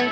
[0.00, 0.06] On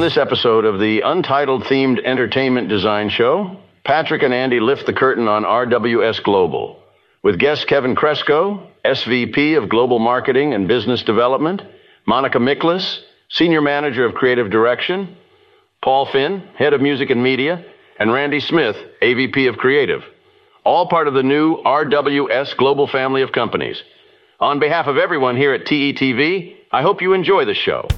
[0.00, 5.28] this episode of the Untitled Themed Entertainment Design Show, Patrick and Andy lift the curtain
[5.28, 6.82] on RWS Global
[7.22, 11.62] with guest Kevin Kreczko, SVP of Global Marketing and Business Development,
[12.06, 15.16] Monica Miklas, Senior Manager of Creative Direction,
[15.82, 17.64] Paul Fynn, Head of Music and Media,
[17.98, 20.04] and Randy Smith, AVP of Creative.
[20.64, 23.82] All part of the new RWS Global family of companies.
[24.38, 27.88] On behalf of everyone here at TETV, I hope you enjoy the show.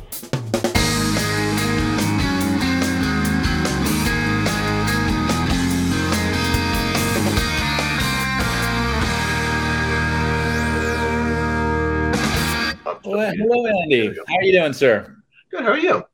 [13.04, 14.08] Well, hello, Andy.
[14.08, 15.17] How are you doing, sir?
[15.50, 15.64] Good.
[15.64, 16.04] How are you?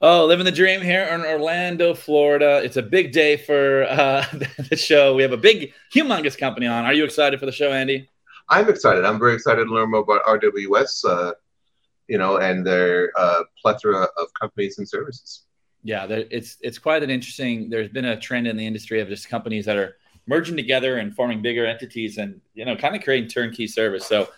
[0.00, 2.60] Oh, living the dream here in Orlando, Florida.
[2.62, 4.24] It's a big day for uh,
[4.70, 5.14] the show.
[5.16, 6.84] We have a big, humongous company on.
[6.84, 8.08] Are you excited for the show, Andy?
[8.48, 9.04] I'm excited.
[9.04, 11.32] I'm very excited to learn more about RWS, uh,
[12.06, 15.42] you know, and their uh, plethora of companies and services.
[15.82, 17.68] Yeah, it's it's quite an interesting.
[17.68, 21.14] There's been a trend in the industry of just companies that are merging together and
[21.14, 24.06] forming bigger entities, and you know, kind of creating turnkey service.
[24.06, 24.28] So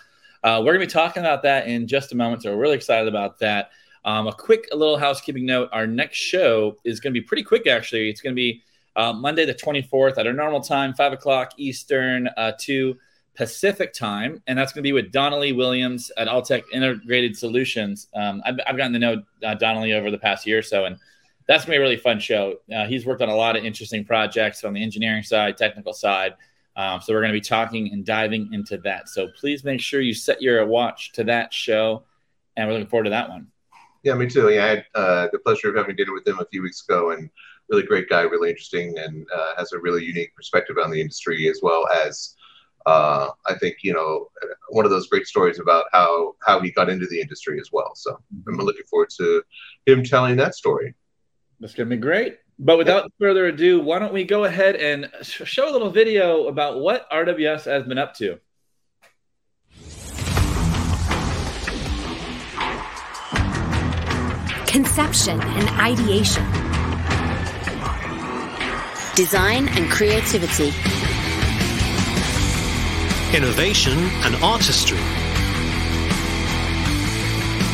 [0.43, 2.43] uh, we're going to be talking about that in just a moment.
[2.43, 3.71] So we're really excited about that.
[4.05, 7.43] Um, a quick a little housekeeping note: our next show is going to be pretty
[7.43, 7.67] quick.
[7.67, 8.63] Actually, it's going to be
[8.97, 12.53] uh, Monday the 24th at our normal time, five o'clock Eastern, uh,
[13.35, 18.09] Pacific time, and that's going to be with Donnelly Williams at Alltech Integrated Solutions.
[18.15, 20.97] Um, I've, I've, gotten to know uh, Donnelly over the past year or so, and
[21.47, 22.57] that's going to be a really fun show.
[22.75, 26.35] Uh, he's worked on a lot of interesting projects on the engineering side, technical side.
[26.77, 29.09] Um, so we're going to be talking and diving into that.
[29.09, 32.05] So please make sure you set your watch to that show,
[32.57, 33.47] and we're looking forward to that one.
[34.03, 34.49] Yeah, me too.
[34.51, 37.11] Yeah, I had uh, the pleasure of having dinner with him a few weeks ago,
[37.11, 37.29] and
[37.69, 41.49] really great guy, really interesting, and uh, has a really unique perspective on the industry
[41.49, 42.35] as well as.
[42.87, 44.31] Uh, I think you know
[44.71, 47.95] one of those great stories about how how he got into the industry as well.
[47.95, 48.19] So
[48.49, 49.43] I'm looking forward to
[49.85, 50.95] him telling that story.
[51.61, 52.39] That's gonna be great.
[52.59, 56.81] But without further ado, why don't we go ahead and show a little video about
[56.81, 58.39] what RWS has been up to?
[64.71, 66.45] Conception and ideation,
[69.17, 70.69] design and creativity,
[73.37, 75.01] innovation and artistry,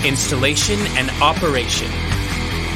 [0.08, 1.88] installation and operation.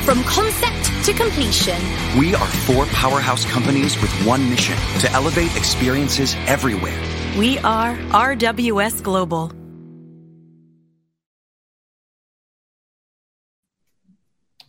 [0.04, 1.80] From concept to completion.
[2.18, 7.00] We are four powerhouse companies with one mission to elevate experiences everywhere.
[7.38, 9.59] We are RWS Global.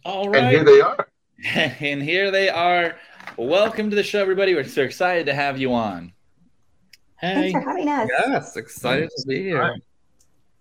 [0.04, 0.44] All right.
[0.44, 1.08] And here they are.
[1.80, 2.96] and here they are.
[3.38, 4.56] Welcome to the show, everybody.
[4.56, 6.14] We're so excited to have you on.
[7.20, 7.52] Hey.
[7.52, 8.10] Thanks for having us.
[8.28, 9.76] Yes, excited to be here.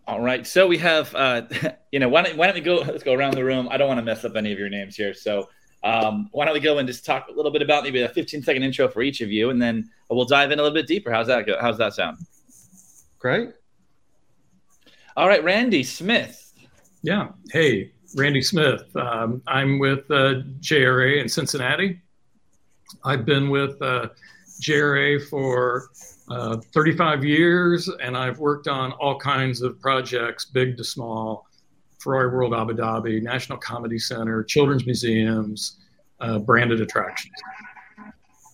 [0.06, 0.46] All right.
[0.46, 1.42] So we have, uh,
[1.92, 3.68] you know, why don't, why don't we go, let's go around the room.
[3.70, 5.14] I don't want to mess up any of your names here.
[5.14, 5.48] So
[5.82, 8.42] um, why don't we go and just talk a little bit about maybe a 15
[8.42, 11.10] second intro for each of you, and then we'll dive in a little bit deeper.
[11.10, 11.56] How's that go?
[11.58, 12.18] How's that sound?
[13.18, 13.50] Great.
[15.16, 16.52] All right, Randy Smith.
[17.02, 17.28] Yeah.
[17.50, 18.94] Hey, Randy Smith.
[18.97, 22.00] Um, I'm with uh, JRA in Cincinnati.
[23.04, 24.09] I've been with uh,
[24.60, 25.91] JRA for
[26.28, 31.47] uh, 35 years, and I've worked on all kinds of projects, big to small,
[31.98, 35.78] Ferrari World Abu Dhabi, National Comedy Center, children's museums,
[36.21, 37.34] uh, branded attractions.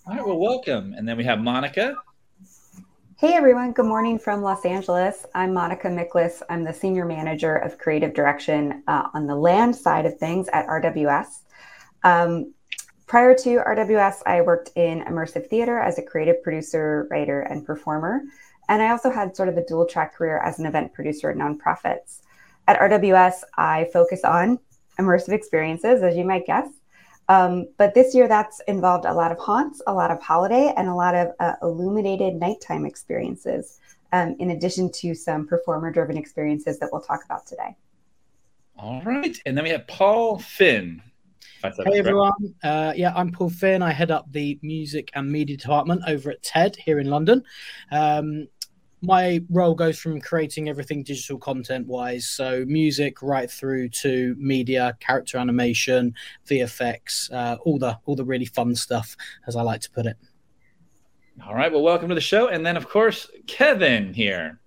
[0.06, 0.94] All right, well, welcome.
[0.94, 1.96] And then we have Monica.
[3.18, 5.24] Hey everyone, good morning from Los Angeles.
[5.34, 6.42] I'm Monica Miklas.
[6.50, 10.66] I'm the Senior Manager of Creative Direction uh, on the land side of things at
[10.66, 11.40] RWS.
[12.02, 12.52] Um,
[13.06, 18.20] prior to RWS, I worked in immersive theater as a creative producer, writer, and performer.
[18.68, 21.38] And I also had sort of a dual track career as an event producer at
[21.38, 22.20] nonprofits.
[22.68, 24.58] At RWS, I focus on
[24.98, 26.68] immersive experiences, as you might guess.
[27.28, 30.88] Um, but this year, that's involved a lot of haunts, a lot of holiday, and
[30.88, 33.80] a lot of uh, illuminated nighttime experiences,
[34.12, 37.76] um, in addition to some performer driven experiences that we'll talk about today.
[38.78, 39.36] All right.
[39.46, 41.02] And then we have Paul Fynn.
[41.62, 42.54] Hey everyone.
[42.62, 43.82] Uh, yeah, I'm Paul Fynn.
[43.82, 47.42] I head up the music and media department over at TED here in London.
[47.90, 48.46] Um,
[49.06, 54.96] my role goes from creating everything digital content wise so music right through to media
[54.98, 56.12] character animation
[56.48, 59.16] vfx uh, all the all the really fun stuff
[59.46, 60.16] as i like to put it.
[61.46, 61.70] All right.
[61.70, 62.48] Well welcome to the show.
[62.48, 64.58] And then of course kevin here.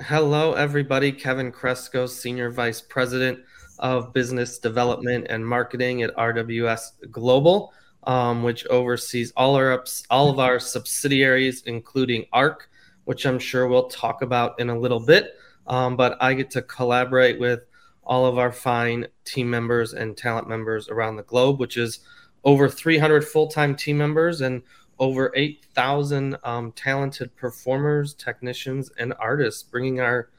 [0.00, 1.12] Hello everybody.
[1.12, 3.38] Kevin Kreczko senior vice president
[3.78, 7.72] of Business Development and Marketing at RWS Global,
[8.04, 12.70] um, which oversees all our all of our subsidiaries, including ARC,
[13.06, 15.38] which I'm sure we'll talk about in a little bit.
[15.66, 17.60] Um, but I get to collaborate with
[18.04, 22.00] all of our fine team members and talent members around the globe, which is
[22.44, 24.62] over 300 full time team members and
[24.98, 30.30] over 8,000 um, talented performers, technicians, and artists, bringing our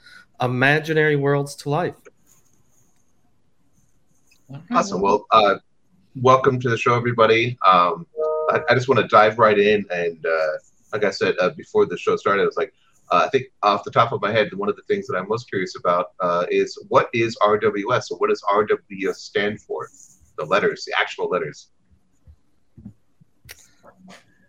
[0.41, 1.95] imaginary worlds to life.
[4.71, 5.01] Awesome.
[5.01, 5.55] Well, uh,
[6.21, 7.57] welcome to the show, everybody.
[7.67, 8.07] Um,
[8.49, 9.85] I, I, just want to dive right in.
[9.91, 10.51] And uh,
[10.93, 12.73] like I said uh, before the show started, I was like,
[13.11, 15.27] uh, I think off the top of my head, one of the things that I'm
[15.27, 18.03] most curious about uh, is what is RWS?
[18.03, 19.87] So, what does RWS stand for?
[20.37, 21.69] The letters, the actual letters.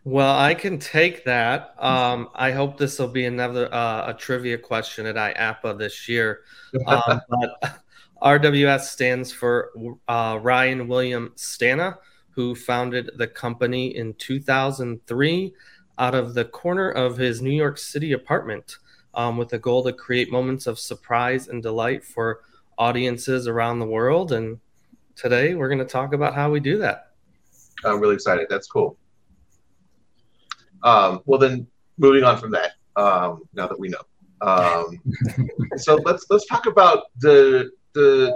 [0.05, 1.75] Well, I can take that.
[1.79, 6.41] Um, I hope this will be another uh, a trivia question at IAAPA this year.
[6.87, 7.81] Um, but
[8.23, 9.70] RWS stands for
[10.08, 11.99] uh, Ryan William Stana,
[12.31, 15.55] who founded the company in 2003
[15.99, 18.77] out of the corner of his New York City apartment
[19.15, 22.41] um, with the goal to create moments of surprise and delight for
[22.79, 24.33] audiences around the world.
[24.33, 24.59] And
[25.17, 27.12] today we're going to talk about how we do that.
[27.85, 28.47] I'm really excited.
[28.49, 28.97] That's cool.
[30.83, 31.67] Um, well, then
[31.99, 34.01] moving on from that, um, now that we know.
[34.41, 35.01] Um,
[35.77, 38.33] so let's let's talk about the the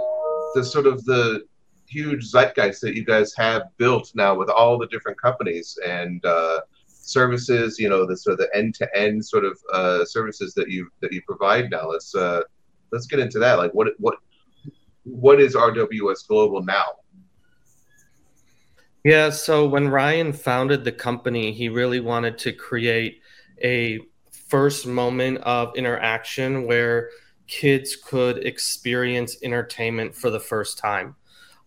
[0.55, 1.45] the sort of the
[1.87, 6.59] huge zeitgeist that you guys have built now with all the different companies and uh,
[7.03, 7.79] services.
[7.79, 10.89] You know, the sort of the end to end sort of uh, services that you
[11.01, 11.89] that you provide now.
[11.89, 12.41] Let's uh,
[12.91, 13.57] let's get into that.
[13.57, 14.15] Like, what what
[15.03, 16.85] what is RWS Global now?
[19.03, 23.19] Yeah, so when Ryan founded the company, he really wanted to create
[23.61, 23.99] a
[24.31, 27.09] first moment of interaction where
[27.47, 31.15] kids could experience entertainment for the first time.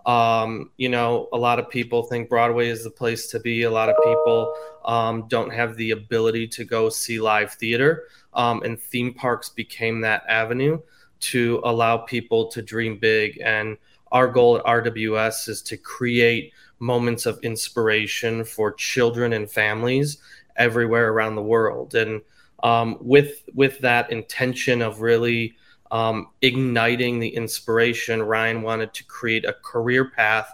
[0.07, 3.65] Um, you know, a lot of people think Broadway is the place to be.
[3.65, 4.55] A lot of people
[4.85, 10.01] um, don't have the ability to go see live theater, um, and theme parks became
[10.03, 10.81] that avenue
[11.19, 13.41] to allow people to dream big.
[13.45, 13.77] And
[14.13, 20.19] our goal at RWS is to create moments of inspiration for children and families
[20.57, 21.95] everywhere around the world.
[21.97, 22.23] And
[22.63, 25.57] um, with with that intention of really
[25.91, 30.49] um, igniting the inspiration, Ryan wanted to create a career path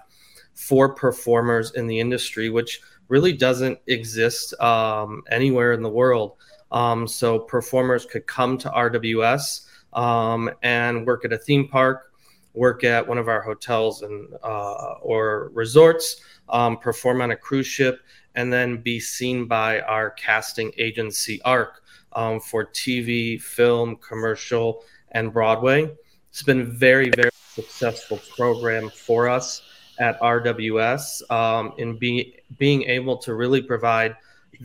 [0.54, 6.36] for performers in the industry, which really doesn't exist um, anywhere in the world.
[6.70, 12.12] Um, so performers could come to RWS um, and work at a theme park
[12.54, 16.16] work at one of our hotels and uh, or resorts,
[16.48, 18.00] um, perform on a cruise ship,
[18.34, 21.82] and then be seen by our casting agency ARC
[22.12, 25.92] um, for TV, film, commercial, and Broadway.
[26.30, 29.62] It's been a very very successful program for us
[29.98, 34.16] at RWS um, in being being able to really provide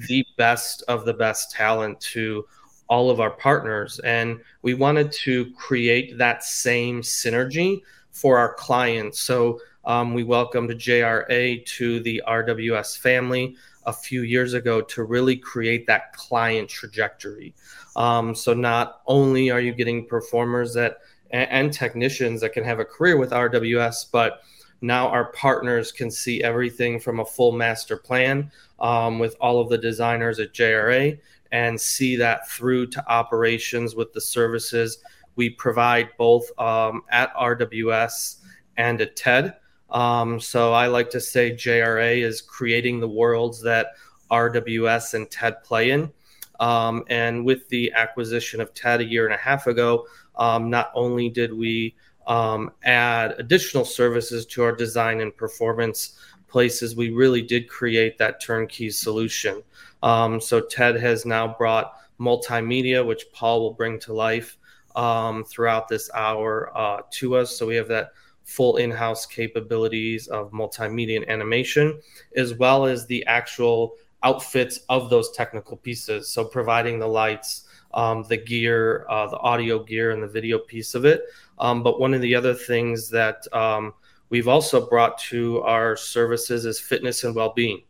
[0.07, 2.45] the best of the best talent to
[2.89, 3.99] all of our partners.
[3.99, 9.19] And we wanted to create that same synergy for our clients.
[9.19, 13.55] So um, we welcomed JRA to the RWS family
[13.87, 17.55] a few years ago to really create that client trajectory.
[17.95, 20.99] Um, so not only are you getting performers that
[21.31, 24.41] and, and technicians that can have a career with RWS, but
[24.81, 29.69] now our partners can see everything from a full master plan um, with all of
[29.69, 31.17] the designers at JRA
[31.51, 34.99] and see that through to operations with the services
[35.37, 38.37] we provide both um, at RWS
[38.75, 39.55] and at TED.
[39.89, 43.93] Um, so I like to say JRA is creating the worlds that
[44.29, 46.11] RWS and TED play in.
[46.59, 50.91] Um, and with the acquisition of TED a year and a half ago, um, not
[50.93, 57.41] only did we um, add additional services to our design and performance places, we really
[57.41, 59.61] did create that turnkey solution.
[60.03, 64.57] Um, so TED has now brought multimedia, which Paul will bring to life
[64.95, 67.55] um, throughout this hour uh, to us.
[67.57, 68.11] So we have that
[68.47, 71.99] full in-house capabilities of multimedia and animation,
[72.37, 76.29] as well as the actual outfits of those technical pieces.
[76.29, 80.95] So providing the lights, um, the gear, uh, the audio gear, and the video piece
[80.95, 81.23] of it.
[81.59, 83.93] Um, but one of the other things that um,
[84.29, 87.83] we've also brought to our services is fitness and well-being.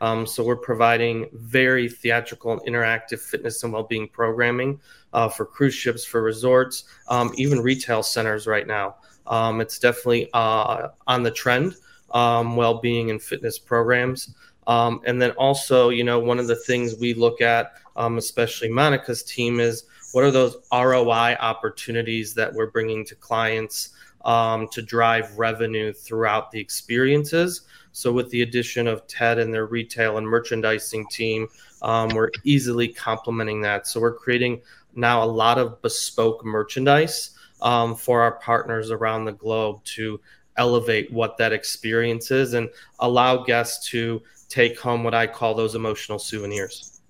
[0.00, 4.80] Um, so we're providing very theatrical and interactive fitness and well-being programming
[5.12, 8.96] uh, for cruise ships, for resorts, um, even retail centers right now.
[9.26, 11.76] Um, it's definitely uh, on the trend,
[12.10, 14.34] um, well-being and fitness programs.
[14.66, 18.70] Um, and then also, you know, one of the things we look at, um, especially
[18.70, 23.90] Monica's team, is what are those ROI opportunities that we're bringing to clients
[24.24, 27.62] um, to drive revenue throughout the experiences.
[27.92, 31.48] So, with the addition of TED and their retail and merchandising team,
[31.82, 33.86] um, we're easily complementing that.
[33.86, 34.62] So, we're creating
[34.94, 37.30] now a lot of bespoke merchandise
[37.62, 40.20] um, for our partners around the globe to
[40.56, 42.68] elevate what that experience is and
[43.00, 47.00] allow guests to take home what I call those emotional souvenirs.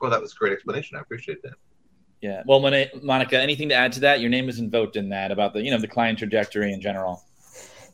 [0.00, 0.96] Well, that was a great explanation.
[0.96, 1.54] I appreciate that.
[2.20, 2.42] Yeah.
[2.46, 4.20] Well, Monica, anything to add to that?
[4.20, 7.22] Your name is invoked in that about the you know the client trajectory in general.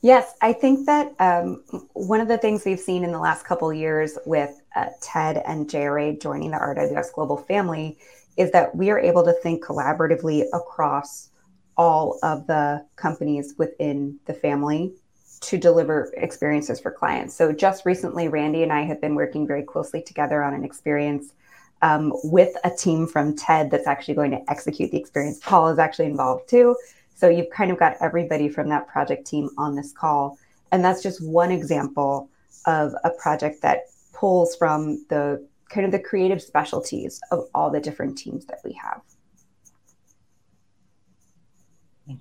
[0.00, 1.62] Yes, I think that um,
[1.94, 5.66] one of the things we've seen in the last couple years with uh, TED and
[5.66, 7.96] JRA joining the RWS Global family
[8.36, 11.30] is that we are able to think collaboratively across
[11.76, 14.92] all of the companies within the family
[15.40, 17.34] to deliver experiences for clients.
[17.34, 21.32] So just recently, Randy and I have been working very closely together on an experience
[21.82, 25.40] um, with a team from TED that's actually going to execute the experience.
[25.42, 26.76] Paul is actually involved too.
[27.14, 30.38] So you've kind of got everybody from that project team on this call.
[30.72, 32.28] And that's just one example
[32.66, 37.80] of a project that pulls from the kind of the creative specialties of all the
[37.80, 39.02] different teams that we have.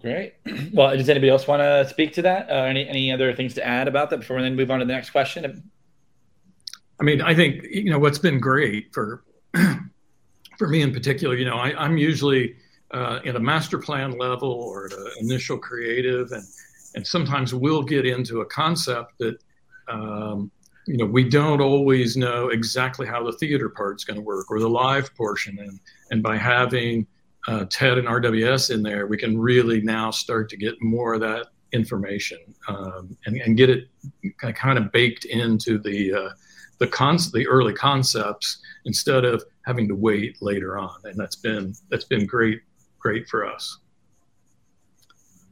[0.01, 0.33] Great.
[0.73, 2.49] Well, does anybody else want to speak to that?
[2.49, 4.85] Uh, any any other things to add about that before we then move on to
[4.85, 5.63] the next question?
[6.99, 9.23] I mean, I think you know what's been great for
[10.57, 11.35] for me in particular.
[11.35, 12.55] You know, I, am usually
[12.91, 16.43] uh, in a master plan level or at an initial creative, and
[16.95, 19.37] and sometimes we'll get into a concept that
[19.89, 20.49] um,
[20.87, 24.59] you know we don't always know exactly how the theater part's going to work or
[24.59, 25.79] the live portion, and
[26.11, 27.07] and by having
[27.47, 31.21] uh, TED and RWS in there, we can really now start to get more of
[31.21, 32.37] that information
[32.67, 33.89] um, and, and get it
[34.37, 36.29] kind of baked into the uh,
[36.79, 40.95] the con- the early concepts instead of having to wait later on.
[41.03, 42.61] And that's been that's been great
[42.99, 43.79] great for us.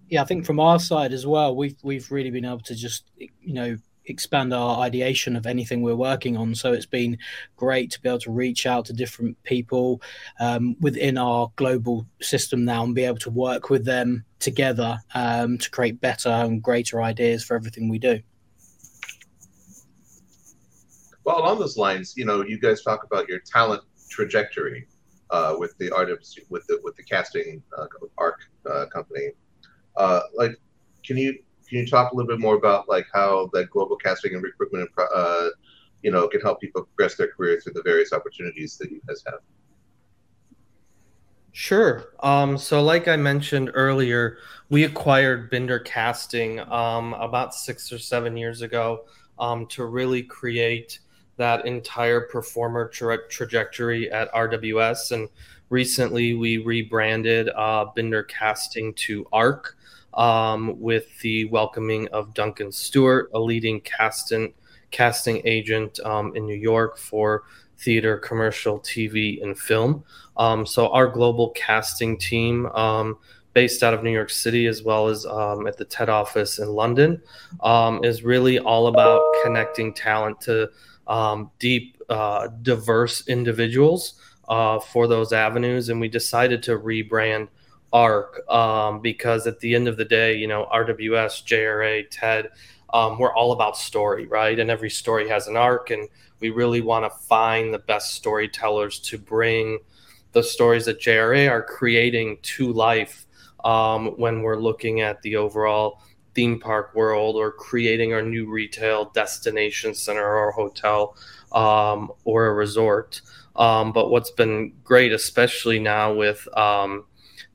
[0.10, 3.12] Yeah, I think from our side as well, we've we've really been able to just
[3.18, 3.78] you know
[4.12, 6.54] expand our ideation of anything we're working on.
[6.54, 7.18] So it's been
[7.56, 10.02] great to be able to reach out to different people
[10.40, 15.58] um, within our global system now and be able to work with them together um,
[15.58, 18.20] to create better and greater ideas for everything we do.
[21.24, 24.88] Well, along those lines, you know, you guys talk about your talent trajectory
[25.30, 27.86] uh, with the artists, with the with the casting uh,
[28.18, 28.40] arc
[28.70, 29.30] uh, company.
[29.96, 30.60] Uh, like,
[31.06, 31.38] can you
[31.72, 34.90] can you talk a little bit more about like how that global casting and recruitment,
[34.98, 35.48] uh,
[36.04, 39.24] you know, can help people progress their career through the various opportunities that you guys
[39.26, 39.40] have?
[41.54, 42.14] Sure.
[42.20, 48.36] Um, so, like I mentioned earlier, we acquired Binder Casting um, about six or seven
[48.36, 49.06] years ago
[49.40, 51.00] um, to really create
[51.38, 55.14] that entire performer tra- trajectory at RWS.
[55.14, 55.30] And
[55.70, 59.78] recently, we rebranded uh, Binder Casting to ARC
[60.14, 64.54] um, with the welcoming of Duncan Stewart, a leading casting
[64.92, 67.44] casting agent um, in New York for
[67.78, 70.04] theater, commercial, TV, and film.
[70.38, 73.18] Um, so our global casting team, um,
[73.54, 76.70] based out of New York City as well as um, at the TED office in
[76.70, 77.22] London,
[77.62, 80.70] um, is really all about connecting talent to
[81.60, 84.16] deep, uh, diverse individuals
[84.50, 85.90] uh, for those avenues.
[85.90, 87.48] And we decided to rebrand
[87.94, 92.50] arc um, because at the end of the day, you know, RWS, JRA, TED,
[92.94, 94.58] um, we're all about story, right?
[94.60, 99.00] And every story has an arc, and we really want to find the best storytellers
[99.00, 99.80] to bring
[100.34, 103.26] the stories that JRA are creating to life
[103.64, 106.02] um, when we're looking at the overall
[106.34, 111.16] theme park world or creating our new retail destination center or hotel
[111.52, 113.22] um, or a resort.
[113.56, 117.06] Um, but what's been great, especially now with um,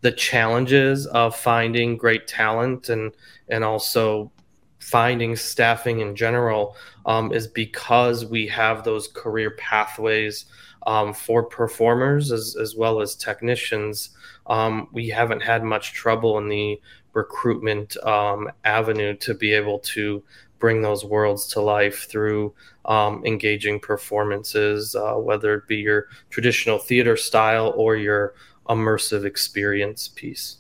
[0.06, 3.10] the challenges of finding great talent and
[3.48, 4.30] and also
[4.78, 10.44] finding staffing in general um, is because we have those career pathways
[10.86, 14.10] um, for performers as, as well as technicians.
[14.46, 16.80] Um, we haven't had much trouble in the
[17.12, 20.22] recruitment um, avenue to be able to
[20.60, 26.78] bring those worlds to life through um, engaging performances, uh, whether it be your traditional
[26.78, 28.34] theater style or your
[28.68, 30.58] immersive experience piece.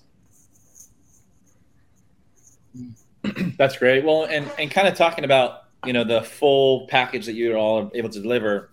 [3.58, 4.04] That's great.
[4.04, 7.84] Well, and and kind of talking about you know the full package that you all
[7.84, 8.70] are able to deliver.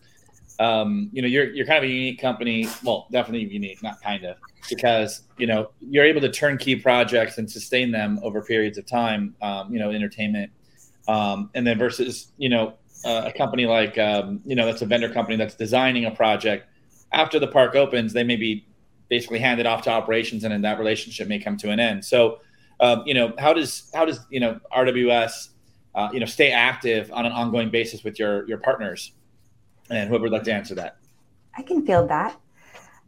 [0.59, 2.67] Um, you know, you're you're kind of a unique company.
[2.83, 4.37] Well, definitely unique, not kind of,
[4.69, 9.35] because you know you're able to turnkey projects and sustain them over periods of time.
[9.41, 10.51] Um, you know, entertainment,
[11.07, 12.75] um, and then versus you know
[13.05, 16.67] uh, a company like um, you know that's a vendor company that's designing a project.
[17.11, 18.65] After the park opens, they may be
[19.13, 22.03] basically hand it off to operations, and then that relationship may come to an end.
[22.03, 22.39] So,
[22.79, 25.49] um, you know, how does how does you know RWS
[25.93, 29.13] uh, you know stay active on an ongoing basis with your your partners?
[29.91, 30.97] And whoever would like to answer that.
[31.55, 32.39] I can feel that.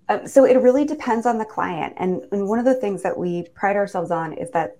[0.10, 3.18] Um, so it really depends on the client, and, and one of the things that
[3.18, 4.78] we pride ourselves on is that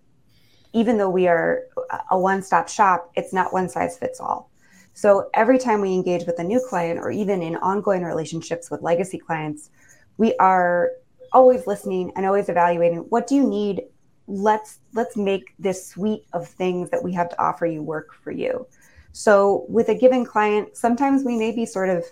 [0.74, 1.64] even though we are
[2.12, 4.52] a one-stop shop, it's not one size fits all.
[4.94, 8.82] So every time we engage with a new client, or even in ongoing relationships with
[8.82, 9.72] legacy clients,
[10.18, 10.92] we are
[11.32, 13.84] always listening and always evaluating what do you need?
[14.28, 18.32] Let's let's make this suite of things that we have to offer you work for
[18.32, 18.68] you.
[19.12, 22.04] So with a given client sometimes we may be sort of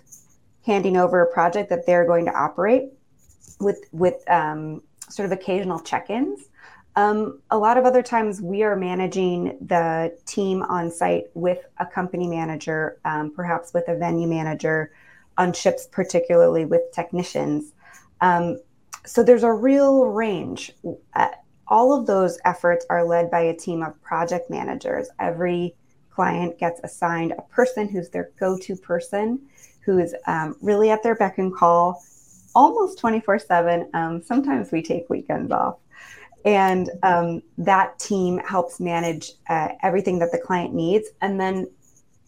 [0.65, 2.89] handing over a project that they're going to operate
[3.59, 6.49] with with um, sort of occasional check-ins.
[6.95, 11.85] Um, a lot of other times we are managing the team on site with a
[11.85, 14.91] company manager um, perhaps with a venue manager
[15.37, 17.73] on ships particularly with technicians.
[18.21, 18.59] Um,
[19.05, 20.71] so there's a real range
[21.15, 21.29] uh,
[21.67, 25.09] all of those efforts are led by a team of project managers.
[25.19, 25.75] Every
[26.11, 29.39] client gets assigned a person who's their go to person,
[29.83, 32.03] who is um, really at their beck and call
[32.53, 33.89] almost 24 7.
[33.93, 35.77] Um, sometimes we take weekends off.
[36.45, 41.67] And um, that team helps manage uh, everything that the client needs and then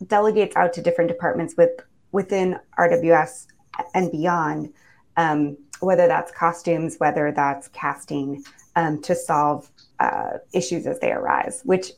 [0.08, 1.72] delegates out to different departments with,
[2.14, 3.48] within RWS
[3.94, 4.74] and beyond,
[5.18, 8.44] um, whether that's costumes, whether that's casting,
[8.76, 11.92] um, to solve uh, issues as they arise, which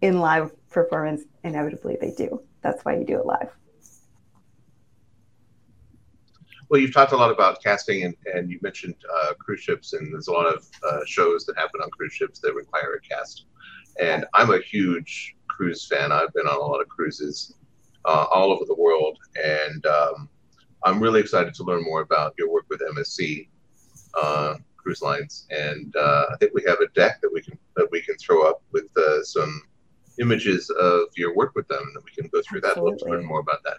[0.00, 2.42] in live performance, inevitably they do.
[2.62, 3.50] That's why you do it live.
[6.68, 10.12] Well, you've talked a lot about casting, and, and you mentioned uh, cruise ships, and
[10.12, 13.44] there's a lot of uh, shows that happen on cruise ships that require a cast.
[14.00, 16.10] And I'm a huge cruise fan.
[16.10, 17.54] I've been on a lot of cruises
[18.06, 20.28] uh, all over the world, and um,
[20.84, 23.48] I'm really excited to learn more about your work with MSC.
[24.14, 27.88] Uh, cruise lines, and uh, I think we have a deck that we can that
[27.90, 29.62] we can throw up with uh, some
[30.20, 32.82] images of your work with them, and we can go through Absolutely.
[32.82, 32.90] that.
[32.90, 33.78] Love to learn more about that.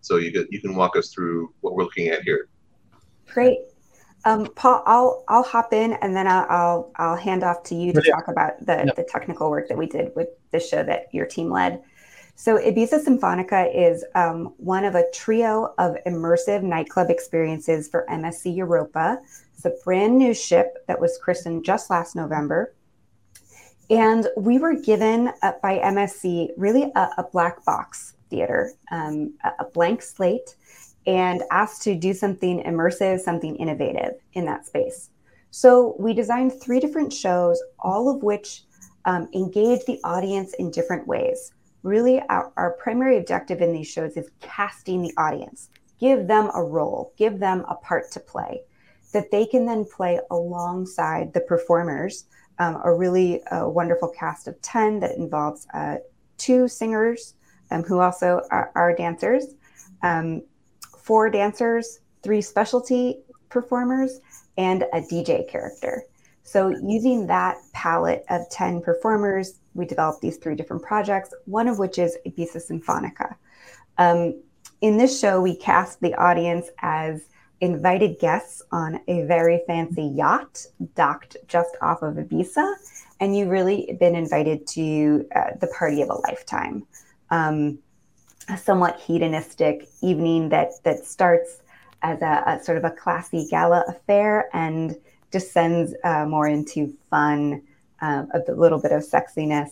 [0.00, 2.48] So you can you can walk us through what we're looking at here.
[3.28, 3.58] Great.
[4.24, 7.92] Um, Paul, I'll I'll hop in and then I'll I'll, I'll hand off to you
[7.92, 8.14] to yeah.
[8.14, 8.92] talk about the, yeah.
[8.96, 11.82] the technical work that we did with the show that your team led.
[12.40, 18.54] So, Ibiza Symphonica is um, one of a trio of immersive nightclub experiences for MSC
[18.54, 19.18] Europa.
[19.56, 22.76] It's a brand new ship that was christened just last November.
[23.90, 29.64] And we were given uh, by MSC really a, a black box theater, um, a,
[29.64, 30.54] a blank slate,
[31.08, 35.10] and asked to do something immersive, something innovative in that space.
[35.50, 38.62] So, we designed three different shows, all of which
[39.06, 41.50] um, engage the audience in different ways
[41.82, 45.70] really our, our primary objective in these shows is casting the audience.
[45.98, 47.12] Give them a role.
[47.16, 48.62] Give them a part to play
[49.12, 52.26] that they can then play alongside the performers.
[52.58, 55.98] Um, a really uh, wonderful cast of 10 that involves uh,
[56.38, 57.34] two singers
[57.70, 59.54] um, who also are, are dancers
[60.02, 60.42] um,
[60.98, 63.18] four dancers three specialty
[63.50, 64.20] performers
[64.56, 66.02] and a dj character
[66.48, 71.78] so using that palette of 10 performers we developed these three different projects, one of
[71.78, 73.36] which is Ibiza Symphonica.
[73.96, 74.40] Um,
[74.80, 77.28] in this show, we cast the audience as
[77.60, 82.74] invited guests on a very fancy yacht docked just off of Ibiza,
[83.20, 86.86] and you've really been invited to uh, the party of a lifetime.
[87.30, 87.78] Um,
[88.48, 91.60] a somewhat hedonistic evening that that starts
[92.02, 94.96] as a, a, sort of a classy gala affair and
[95.30, 97.62] descends uh, more into fun
[98.00, 99.70] um, a little bit of sexiness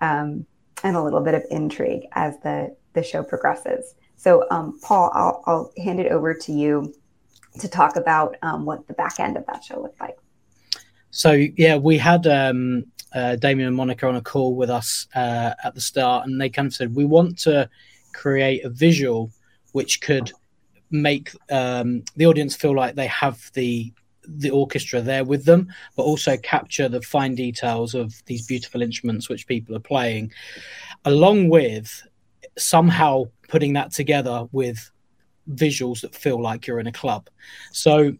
[0.00, 0.44] um,
[0.82, 3.94] and a little bit of intrigue as the the show progresses.
[4.16, 6.94] So, um, Paul, I'll, I'll, hand it over to you
[7.58, 10.16] to talk about um, what the back end of that show looked like.
[11.10, 15.54] So, yeah, we had um, uh, Damien and Monica on a call with us uh,
[15.64, 17.68] at the start, and they kind of said, We want to
[18.12, 19.30] create a visual
[19.72, 20.30] which could
[20.90, 23.92] make um, the audience feel like they have the
[24.26, 29.28] the orchestra there with them, but also capture the fine details of these beautiful instruments
[29.28, 30.32] which people are playing,
[31.04, 32.06] along with
[32.56, 34.90] somehow putting that together with
[35.50, 37.28] visuals that feel like you're in a club.
[37.72, 38.16] So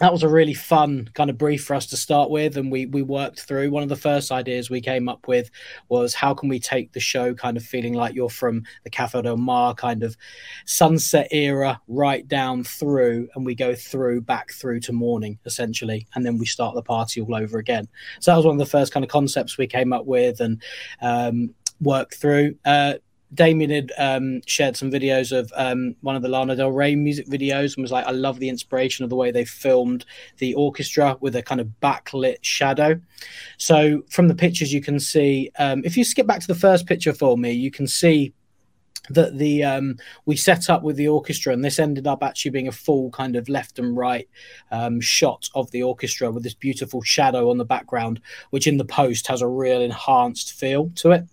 [0.00, 2.86] that was a really fun kind of brief for us to start with and we
[2.86, 3.70] we worked through.
[3.70, 5.50] One of the first ideas we came up with
[5.88, 9.20] was how can we take the show kind of feeling like you're from the Cafe
[9.22, 10.16] Del Mar kind of
[10.64, 16.24] sunset era right down through and we go through back through to morning essentially and
[16.24, 17.88] then we start the party all over again.
[18.20, 20.62] So that was one of the first kind of concepts we came up with and
[21.02, 22.56] um, worked through.
[22.64, 22.94] Uh,
[23.34, 27.26] Damien had um, shared some videos of um, one of the Lana Del Rey music
[27.26, 30.04] videos and was like, I love the inspiration of the way they filmed
[30.38, 33.00] the orchestra with a kind of backlit shadow.
[33.56, 36.86] So from the pictures, you can see, um, if you skip back to the first
[36.86, 38.32] picture for me, you can see
[39.10, 42.68] that the um, we set up with the orchestra, and this ended up actually being
[42.68, 44.28] a full kind of left and right
[44.70, 48.84] um, shot of the orchestra with this beautiful shadow on the background, which in the
[48.84, 51.24] post has a real enhanced feel to it.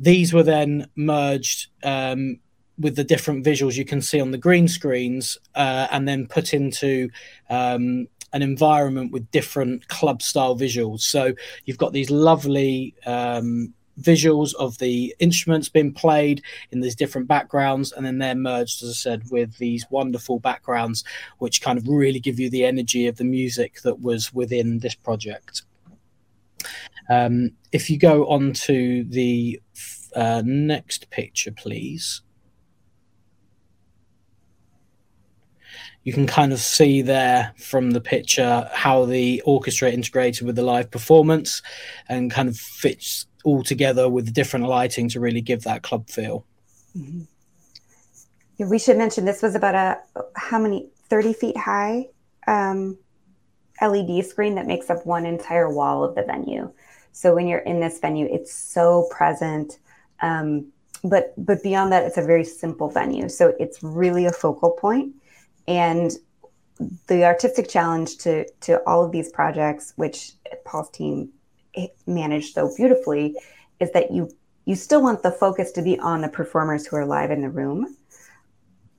[0.00, 2.40] These were then merged um,
[2.78, 6.54] with the different visuals you can see on the green screens, uh, and then put
[6.54, 7.10] into
[7.50, 11.00] um, an environment with different club style visuals.
[11.00, 11.34] So
[11.66, 17.92] you've got these lovely um, visuals of the instruments being played in these different backgrounds,
[17.92, 21.04] and then they're merged, as I said, with these wonderful backgrounds,
[21.38, 24.94] which kind of really give you the energy of the music that was within this
[24.94, 25.62] project.
[27.08, 29.60] Um, if you go on to the
[30.14, 32.22] uh, next picture, please.
[36.02, 40.62] you can kind of see there from the picture how the orchestra integrated with the
[40.62, 41.62] live performance
[42.08, 46.46] and kind of fits all together with different lighting to really give that club feel.
[46.96, 47.22] Mm-hmm.
[48.56, 49.98] Yeah, we should mention this was about a
[50.36, 52.08] how many 30 feet high
[52.46, 52.98] um,
[53.80, 56.70] LED screen that makes up one entire wall of the venue.
[57.12, 59.78] So when you're in this venue, it's so present.
[60.22, 63.28] Um, but but beyond that, it's a very simple venue.
[63.28, 65.14] So it's really a focal point.
[65.66, 66.12] And
[67.08, 70.32] the artistic challenge to to all of these projects, which
[70.64, 71.30] Paul's team
[72.06, 73.34] managed so beautifully
[73.80, 74.30] is that you
[74.66, 77.50] you still want the focus to be on the performers who are live in the
[77.50, 77.96] room.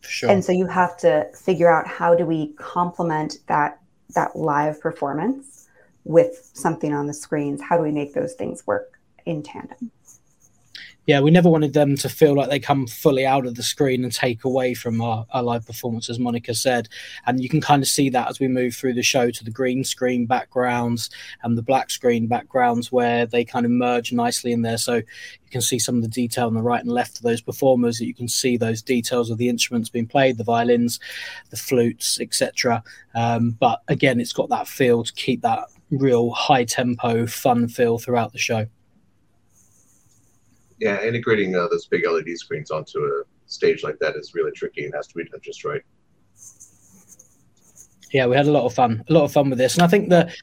[0.02, 0.30] Sure.
[0.30, 3.80] And so you have to figure out how do we complement that
[4.16, 5.68] that live performance
[6.04, 7.62] with something on the screens?
[7.62, 9.92] How do we make those things work in tandem?
[11.12, 14.06] Yeah, we never wanted them to feel like they come fully out of the screen
[14.06, 16.88] and take away from our, our live performance, as Monica said.
[17.26, 19.52] And you can kind of see that as we move through the show to the
[19.52, 21.10] green screen backgrounds
[21.44, 24.78] and the black screen backgrounds, where they kind of merge nicely in there.
[24.78, 27.42] So you can see some of the detail on the right and left of those
[27.42, 27.98] performers.
[27.98, 31.02] That You can see those details of the instruments being played, the violins,
[31.50, 32.82] the flutes, etc.
[33.16, 37.98] Um, but again, it's got that feel to keep that real high tempo, fun feel
[38.00, 38.68] throughout the show
[40.82, 44.84] yeah, integrating uh, those big LED screens onto a stage like that is really tricky
[44.84, 45.84] and has to be done just right.
[48.12, 49.88] Yeah, we had a lot of fun, a lot of fun with this, and I
[49.88, 50.34] think the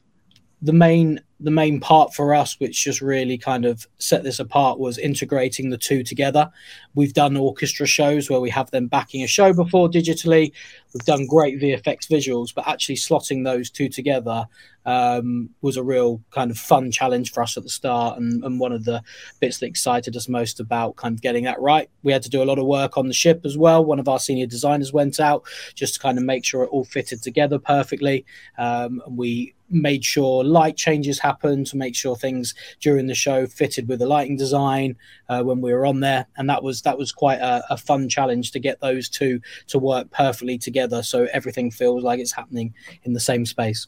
[0.62, 4.80] the main the main part for us, which just really kind of set this apart,
[4.80, 6.50] was integrating the two together.
[6.96, 10.50] We've done orchestra shows where we have them backing a show before digitally.
[10.92, 14.48] We've done great VFX visuals, but actually slotting those two together
[14.84, 18.58] um, was a real kind of fun challenge for us at the start, and, and
[18.58, 19.00] one of the
[19.38, 21.88] bits that excited us most about kind of getting that right.
[22.02, 23.84] We had to do a lot of work on the ship as well.
[23.84, 25.44] One of our senior designers went out
[25.76, 28.26] just to kind of make sure it all fitted together perfectly.
[28.56, 33.46] Um, and we made sure light changes happened to make sure things during the show
[33.46, 34.96] fitted with the lighting design
[35.28, 36.26] uh, when we were on there.
[36.36, 39.78] And that was that was quite a, a, fun challenge to get those two to
[39.78, 41.02] work perfectly together.
[41.02, 43.86] So everything feels like it's happening in the same space.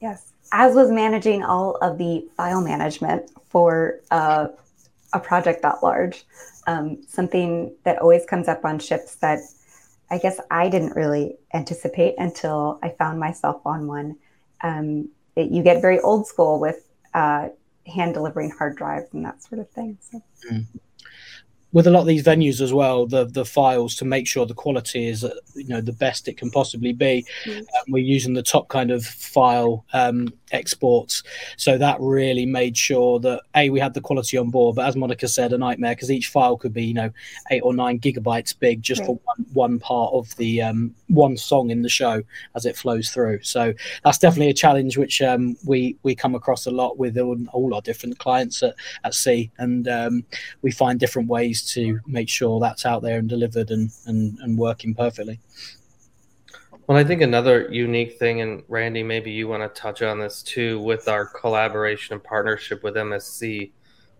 [0.00, 0.32] Yes.
[0.52, 4.48] As was managing all of the file management for uh,
[5.12, 6.24] a project that large
[6.66, 9.40] um, something that always comes up on ships that
[10.10, 14.16] I guess I didn't really anticipate until I found myself on one
[14.62, 17.48] um, it, you get very old school with uh,
[17.86, 19.98] hand delivering hard drives and that sort of thing.
[20.00, 20.22] So.
[20.50, 20.66] Mm
[21.76, 24.54] with a lot of these venues as well, the the files to make sure the
[24.54, 27.22] quality is uh, you know the best it can possibly be.
[27.44, 27.58] Mm.
[27.58, 31.22] Um, we're using the top kind of file um, exports,
[31.56, 34.76] so that really made sure that a we had the quality on board.
[34.76, 37.10] But as Monica said, a nightmare because each file could be you know
[37.50, 39.06] eight or nine gigabytes big just right.
[39.06, 42.22] for one, one part of the um, one song in the show
[42.54, 43.42] as it flows through.
[43.42, 43.72] So
[44.04, 47.80] that's definitely a challenge which um, we we come across a lot with all, our
[47.80, 50.24] different clients at, at sea, and um,
[50.62, 54.58] we find different ways to make sure that's out there and delivered and, and, and
[54.58, 55.40] working perfectly.
[56.86, 60.42] Well, I think another unique thing, and Randy, maybe you want to touch on this
[60.42, 63.72] too, with our collaboration and partnership with MSC,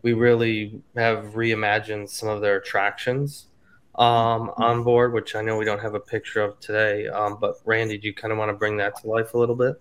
[0.02, 3.46] we really have reimagined some of their attractions
[3.94, 7.06] um, on board, which I know we don't have a picture of today.
[7.06, 9.54] Um, but Randy, do you kind of want to bring that to life a little
[9.54, 9.80] bit?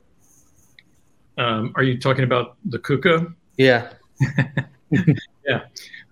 [1.38, 3.34] Um, are you talking about the Kuka?
[3.58, 3.94] Yeah.
[5.48, 5.62] yeah.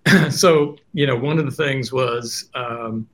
[0.29, 3.07] so you know one of the things was um,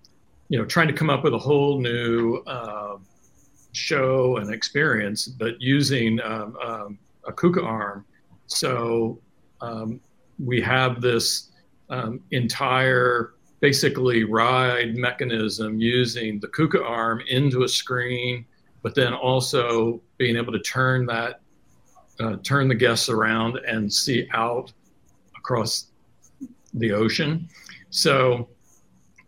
[0.47, 2.97] you know trying to come up with a whole new uh,
[3.79, 8.05] show and experience but using um, um, a kuka arm
[8.47, 9.19] so
[9.61, 9.99] um,
[10.39, 11.49] we have this
[11.89, 18.45] um, entire basically ride mechanism using the KUKA arm into a screen,
[18.81, 21.41] but then also being able to turn that
[22.19, 24.73] uh, turn the guests around and see out
[25.37, 25.87] across
[26.73, 27.47] the ocean.
[27.91, 28.49] So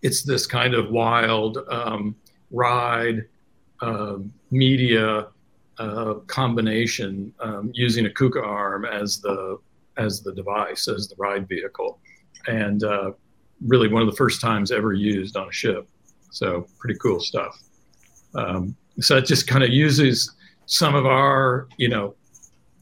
[0.01, 2.15] it's this kind of wild um,
[2.51, 3.25] ride
[3.81, 4.17] uh,
[4.51, 5.27] media
[5.77, 9.57] uh, combination um, using a KUKA arm as the
[9.97, 11.99] as the device as the ride vehicle,
[12.47, 13.11] and uh,
[13.65, 15.87] really one of the first times ever used on a ship.
[16.31, 17.59] So pretty cool stuff.
[18.35, 20.31] Um, so it just kind of uses
[20.65, 22.15] some of our you know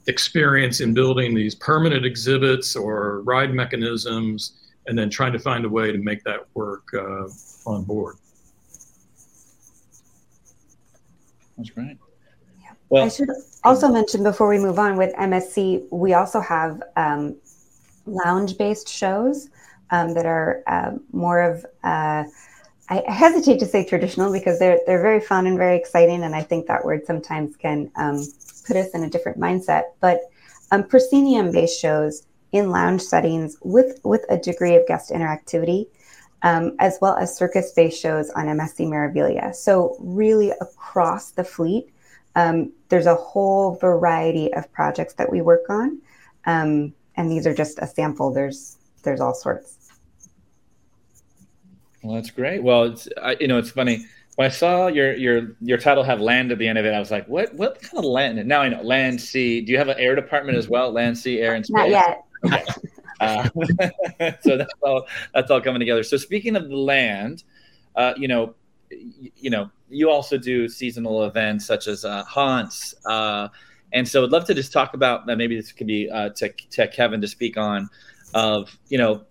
[0.08, 5.70] experience in building these permanent exhibits or ride mechanisms and then trying to find a
[5.70, 7.28] way to make that work uh,
[7.66, 8.16] on board.
[11.60, 11.98] That's great.
[12.62, 12.72] Yeah.
[12.88, 13.30] Well, I should
[13.66, 17.36] also mention before we move on with MSC, we also have um,
[18.06, 19.50] lounge-based shows
[19.92, 21.66] um, that are uh, more of.
[21.84, 22.24] Uh,
[22.92, 26.44] I hesitate to say traditional because they're they're very fun and very exciting, and I
[26.44, 28.26] think that word sometimes can um,
[28.66, 29.84] put us in a different mindset.
[30.00, 30.22] But
[30.72, 35.88] um, proscenium-based shows in lounge settings with with a degree of guest interactivity,
[36.44, 39.54] um, as well as circus-based shows on MSC Meraviglia.
[39.54, 41.90] So really across the fleet,
[42.36, 46.02] um, there's a whole variety of projects that we work on,
[46.46, 48.32] um, and these are just a sample.
[48.32, 49.92] There's there's all sorts.
[52.04, 52.64] Well, that's great.
[52.64, 54.06] Well, it's I, you know it's funny
[54.40, 57.00] when I saw your your your title have land at the end of it, I
[57.00, 58.40] was like, what what kind of land?
[58.40, 59.60] And now I know land, sea.
[59.60, 60.94] Do you have an air department as well?
[60.94, 61.76] Land, sea, air, and space.
[61.76, 62.78] Not yet.
[63.20, 63.50] Uh,
[64.42, 66.04] so that's all that's all coming together.
[66.04, 67.44] So speaking of the land,
[67.96, 68.56] uh, you know,
[68.90, 72.96] you know, you also do seasonal events such as uh, haunts.
[73.06, 73.50] Uh,
[73.94, 75.38] and so I'd love to just talk about that.
[75.38, 77.90] Maybe this could be uh, to, to Kevin to speak on
[78.34, 79.24] of, you know,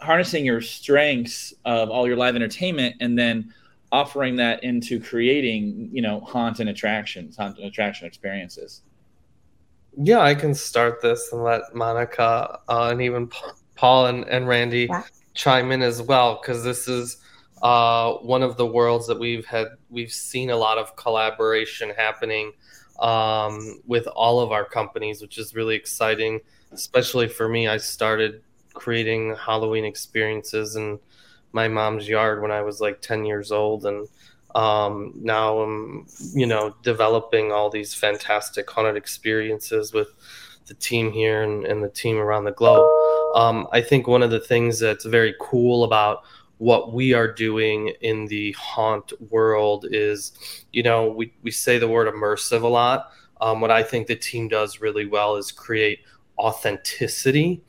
[0.00, 3.52] harnessing your strengths of all your live entertainment and then
[3.92, 8.82] offering that into creating, you know, haunted attractions, haunt and attraction experiences.
[9.96, 13.30] Yeah, I can start this and let Monica uh, and even
[13.74, 15.04] Paul and, and Randy yeah.
[15.34, 17.18] chime in as well, because this is
[17.62, 22.52] uh, one of the worlds that we've had we've seen a lot of collaboration happening
[22.98, 26.40] um, with all of our companies, which is really exciting.
[26.72, 28.42] Especially for me, I started
[28.74, 30.98] creating Halloween experiences and
[31.52, 33.86] my mom's yard when I was like 10 years old.
[33.86, 34.06] And
[34.56, 40.08] um, now I'm, you know, developing all these fantastic haunted experiences with
[40.66, 42.88] the team here and, and the team around the globe.
[43.36, 46.22] Um, I think one of the things that's very cool about
[46.56, 50.32] what we are doing in the haunt world is,
[50.72, 53.10] you know, we, we say the word immersive a lot.
[53.42, 55.98] Um, what I think the team does really well is create
[56.38, 57.60] authenticity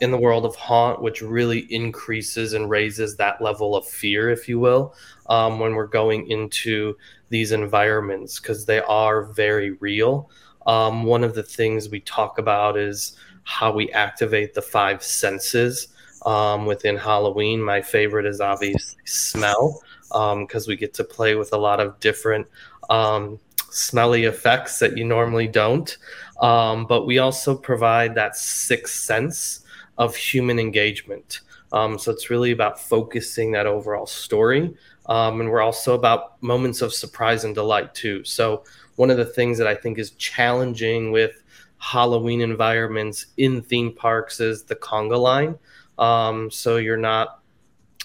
[0.00, 4.48] in the world of haunt, which really increases and raises that level of fear, if
[4.48, 4.94] you will,
[5.28, 6.96] um, when we're going into
[7.28, 10.30] these environments because they are very real.
[10.66, 15.88] Um, one of the things we talk about is how we activate the five senses
[16.24, 17.62] um, within Halloween.
[17.62, 21.98] My favorite is obviously smell because um, we get to play with a lot of
[22.00, 22.46] different
[22.90, 23.38] um,
[23.70, 25.96] smelly effects that you normally don't.
[26.40, 29.64] Um, but we also provide that sixth sense
[29.98, 31.40] of human engagement.
[31.72, 34.74] Um, so it's really about focusing that overall story.
[35.06, 38.24] Um, and we're also about moments of surprise and delight too.
[38.24, 38.64] So
[38.96, 41.42] one of the things that I think is challenging with
[41.78, 45.58] Halloween environments in theme parks is the conga line.
[45.98, 47.40] Um, so you're not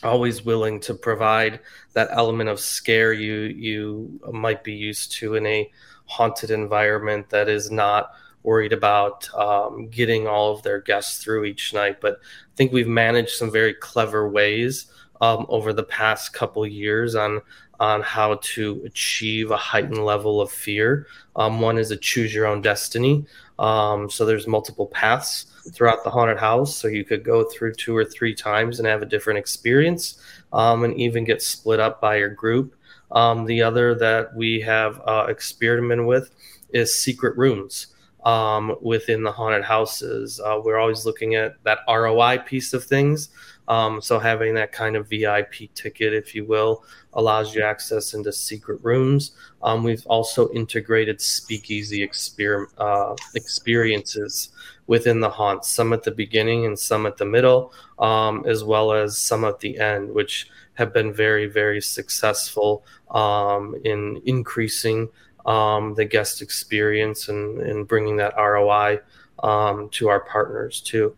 [0.04, 1.60] always willing to provide
[1.94, 5.70] that element of scare you you might be used to in a
[6.06, 8.12] haunted environment that is not
[8.44, 12.02] worried about um, getting all of their guests through each night.
[12.02, 14.88] But I think we've managed some very clever ways
[15.22, 17.42] um, over the past couple years on
[17.80, 21.08] on how to achieve a heightened level of fear.
[21.36, 23.26] Um, one is a choose your own destiny.
[23.58, 27.96] Um, so there's multiple paths throughout the haunted house, so you could go through two
[27.96, 30.22] or three times and have a different experience,
[30.54, 32.76] um, and even get split up by your group.
[33.12, 36.30] Um, the other that we have uh, experimented with
[36.70, 37.88] is secret rooms
[38.24, 40.40] um, within the haunted houses.
[40.40, 43.30] Uh, we're always looking at that ROI piece of things.
[43.68, 48.32] Um, so having that kind of VIP ticket, if you will, allows you access into
[48.34, 49.32] secret rooms.
[49.64, 54.50] Um, we've also integrated speakeasy exper- uh, experiences
[54.88, 58.92] within the haunts, some at the beginning and some at the middle, um, as well
[58.92, 65.08] as some at the end, which have been very, very successful um, in increasing
[65.46, 69.00] um, the guest experience and, and bringing that ROI
[69.44, 71.16] um, to our partners too.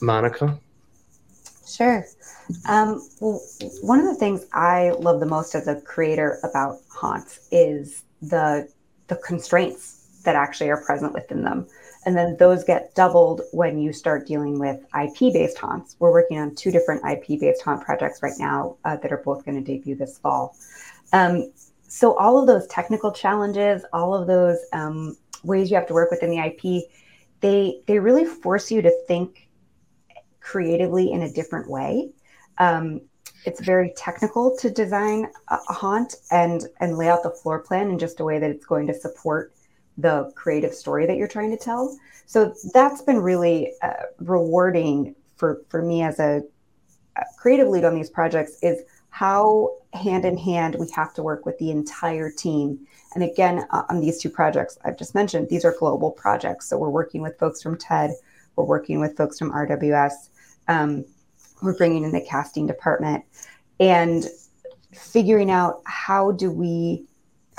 [0.00, 0.58] Monica?
[1.66, 2.04] Sure.
[2.68, 3.40] Um, well,
[3.82, 8.68] one of the things I love the most as a creator about haunts is the
[9.08, 11.66] the constraints that actually are present within them.
[12.04, 15.96] And then those get doubled when you start dealing with IP based haunts.
[15.98, 19.44] We're working on two different IP based haunt projects right now uh, that are both
[19.44, 20.56] going to debut this fall.
[21.12, 21.52] Um,
[21.94, 26.10] so, all of those technical challenges, all of those um, ways you have to work
[26.10, 26.88] within the IP,
[27.40, 29.50] they, they really force you to think
[30.40, 32.10] creatively in a different way.
[32.56, 33.02] Um,
[33.44, 37.90] it's very technical to design a, a haunt and and lay out the floor plan
[37.90, 39.52] in just a way that it's going to support
[39.98, 41.94] the creative story that you're trying to tell.
[42.24, 46.40] So that's been really uh, rewarding for for me as a,
[47.18, 48.80] a creative lead on these projects is
[49.12, 52.80] how hand in hand we have to work with the entire team.
[53.14, 56.66] And again, uh, on these two projects I've just mentioned, these are global projects.
[56.66, 58.12] So we're working with folks from TED,
[58.56, 60.30] we're working with folks from RWS.
[60.66, 61.04] Um,
[61.62, 63.22] we're bringing in the casting department
[63.78, 64.24] and
[64.94, 67.04] figuring out how do we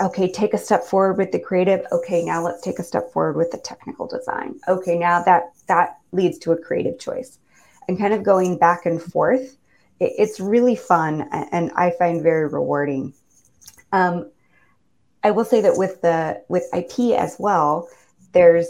[0.02, 3.38] okay take a step forward with the creative okay now let's take a step forward
[3.38, 7.38] with the technical design okay now that that leads to a creative choice
[7.88, 9.56] and kind of going back and forth
[10.18, 13.14] it's really fun and i find very rewarding
[13.92, 14.30] um,
[15.24, 17.88] i will say that with the with ip as well
[18.34, 18.68] there's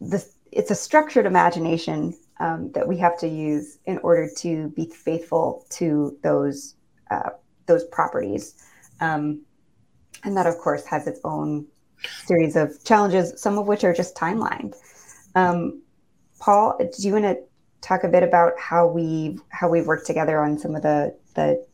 [0.00, 4.86] this it's a structured imagination um, that we have to use in order to be
[4.86, 6.74] faithful to those
[7.10, 7.30] uh,
[7.66, 8.54] those properties.
[9.00, 9.42] Um,
[10.24, 11.66] and that, of course, has its own
[12.24, 14.74] series of challenges, some of which are just timeline.
[15.34, 15.82] Um,
[16.38, 17.38] Paul, do you want to
[17.86, 21.64] talk a bit about how we how we've worked together on some of the the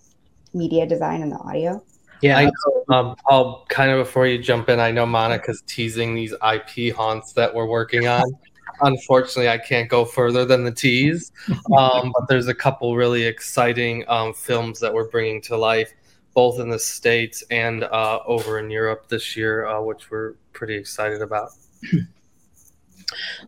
[0.54, 1.82] media design and the audio?
[2.20, 3.66] Yeah, I know, um, Paul.
[3.68, 7.66] Kind of before you jump in, I know Monica's teasing these IP haunts that we're
[7.66, 8.22] working on
[8.82, 11.32] unfortunately, I can't go further than the tease.
[11.76, 15.92] Um, but there's a couple really exciting um, films that we're bringing to life,
[16.34, 20.74] both in the States and uh, over in Europe this year, uh, which we're pretty
[20.74, 21.50] excited about.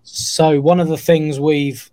[0.02, 1.88] So one of the things we've,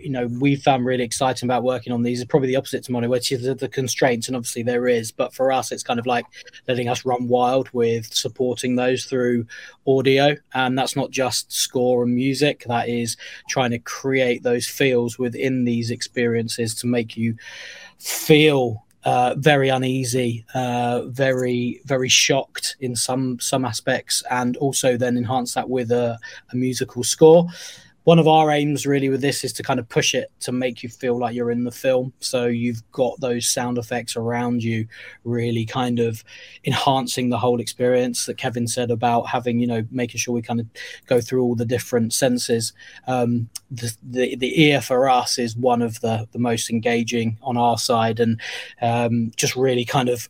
[0.00, 2.92] you know, we found really exciting about working on these is probably the opposite to
[2.92, 5.12] Monica, which is the, constraints, and obviously there is.
[5.12, 6.26] But for us, it's kind of like
[6.68, 9.46] letting us run wild with supporting those through
[9.86, 12.64] audio, and that's not just score and music.
[12.66, 13.16] That is
[13.48, 17.36] trying to create those feels within these experiences to make you
[17.98, 25.16] feel uh, very uneasy, uh, very very shocked in some some aspects, and also then
[25.16, 26.18] enhance that with a,
[26.52, 27.46] a musical score
[28.06, 30.80] one of our aims really with this is to kind of push it to make
[30.84, 32.12] you feel like you're in the film.
[32.20, 34.86] So you've got those sound effects around you,
[35.24, 36.22] really kind of
[36.64, 40.60] enhancing the whole experience that Kevin said about having, you know, making sure we kind
[40.60, 40.68] of
[41.08, 42.72] go through all the different senses.
[43.08, 47.56] Um, the, the, the ear for us is one of the the most engaging on
[47.56, 48.40] our side, and
[48.82, 50.28] um, just really kind of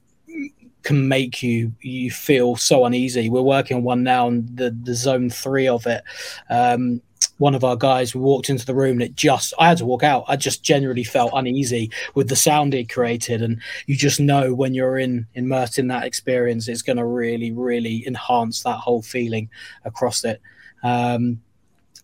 [0.82, 3.28] can make you you feel so uneasy.
[3.28, 6.02] We're working on one now, and the the zone three of it.
[6.48, 7.02] Um,
[7.38, 10.02] one of our guys walked into the room and it just i had to walk
[10.02, 10.24] out.
[10.28, 13.42] I just generally felt uneasy with the sound it created.
[13.42, 17.52] And you just know when you're in immersed in that experience it's going to really
[17.52, 19.50] really enhance that whole feeling
[19.84, 20.40] across it.
[20.82, 21.40] Um,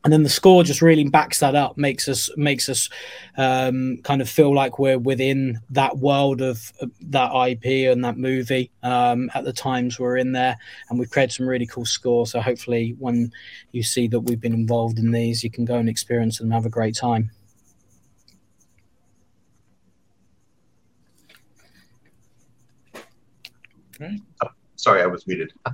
[0.04, 2.88] and then the score just really backs that up makes us makes us
[3.36, 8.70] um, kind of feel like we're within that world of that ip and that movie
[8.82, 10.56] um, at the times we're in there.
[10.90, 12.32] And we've created some really cool scores.
[12.32, 13.30] So hopefully when
[13.70, 16.54] you see that we've been involved in these you can go and experience them and
[16.54, 17.30] have a great time
[24.82, 25.52] sorry, I was muted.
[25.66, 25.72] uh,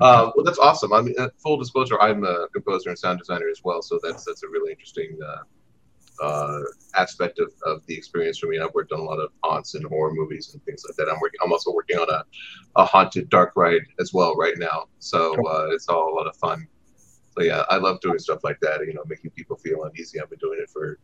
[0.00, 0.92] well, that's awesome.
[0.92, 4.24] I mean, uh, full disclosure, I'm a composer and sound designer as well, so that's
[4.24, 6.60] that's a really interesting uh, uh,
[6.96, 8.58] aspect of, of the experience for me.
[8.58, 11.08] I've worked on a lot of haunts and horror movies and things like that.
[11.08, 11.38] I'm working.
[11.42, 12.24] I'm also working on a,
[12.76, 16.36] a haunted dark ride as well right now, so uh, it's all a lot of
[16.36, 16.66] fun.
[17.36, 18.80] So yeah, I love doing stuff like that.
[18.84, 20.20] You know, making people feel uneasy.
[20.20, 20.98] I've been doing it for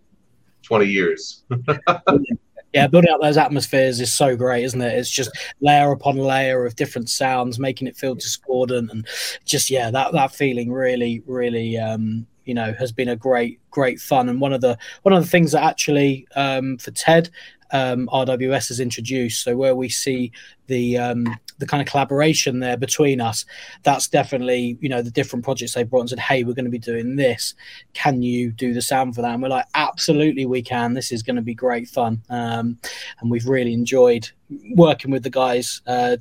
[0.63, 1.45] 20 years.
[2.75, 4.99] yeah, building up those atmospheres is so great, isn't it?
[4.99, 9.07] It's just layer upon layer of different sounds, making it feel discordant, and
[9.45, 14.01] just yeah, that that feeling really, really, um, you know, has been a great, great
[14.01, 14.29] fun.
[14.29, 17.31] And one of the one of the things that actually um, for Ted
[17.75, 19.43] um, RWS has introduced.
[19.43, 20.33] So where we see
[20.69, 21.27] the um,
[21.59, 23.45] the kind of collaboration there between us,
[23.83, 26.71] that's definitely you know the different projects they brought and said, hey, we're going to
[26.71, 27.55] be doing this.
[27.93, 29.35] Can you do the sound for that?
[29.35, 30.95] And we're like, absolutely, we can.
[30.95, 32.79] This is going to be great fun, um,
[33.21, 34.31] and we've really enjoyed
[34.75, 36.17] working with the guys, uh,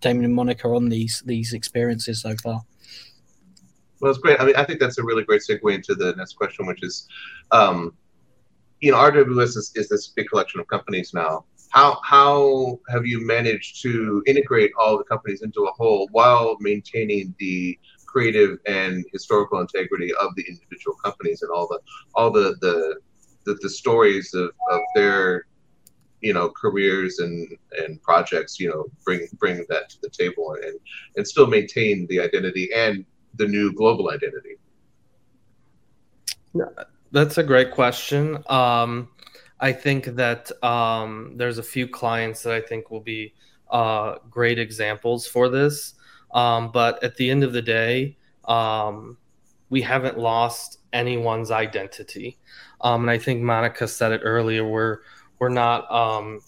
[0.00, 2.62] Damien and Monica, on these these experiences so far.
[4.02, 4.40] Well, it's great.
[4.40, 7.06] I mean, I think that's a really great segue into the next question, which is,
[7.52, 7.94] um,
[8.80, 11.44] you know, RWS is, is this big collection of companies now.
[11.70, 17.32] How how have you managed to integrate all the companies into a whole while maintaining
[17.38, 21.78] the creative and historical integrity of the individual companies and all the
[22.16, 22.96] all the the
[23.44, 25.46] the, the stories of, of their
[26.20, 30.78] you know careers and and projects you know bring bring that to the table and
[31.16, 34.56] and still maintain the identity and the new global identity?
[37.12, 38.42] That's a great question.
[38.48, 39.08] Um
[39.60, 43.32] i think that um there's a few clients that i think will be
[43.70, 45.94] uh great examples for this.
[46.32, 48.16] Um but at the end of the day
[48.46, 49.16] um
[49.70, 52.38] we haven't lost anyone's identity.
[52.80, 54.98] Um and i think monica said it earlier we're
[55.42, 56.38] we're not um,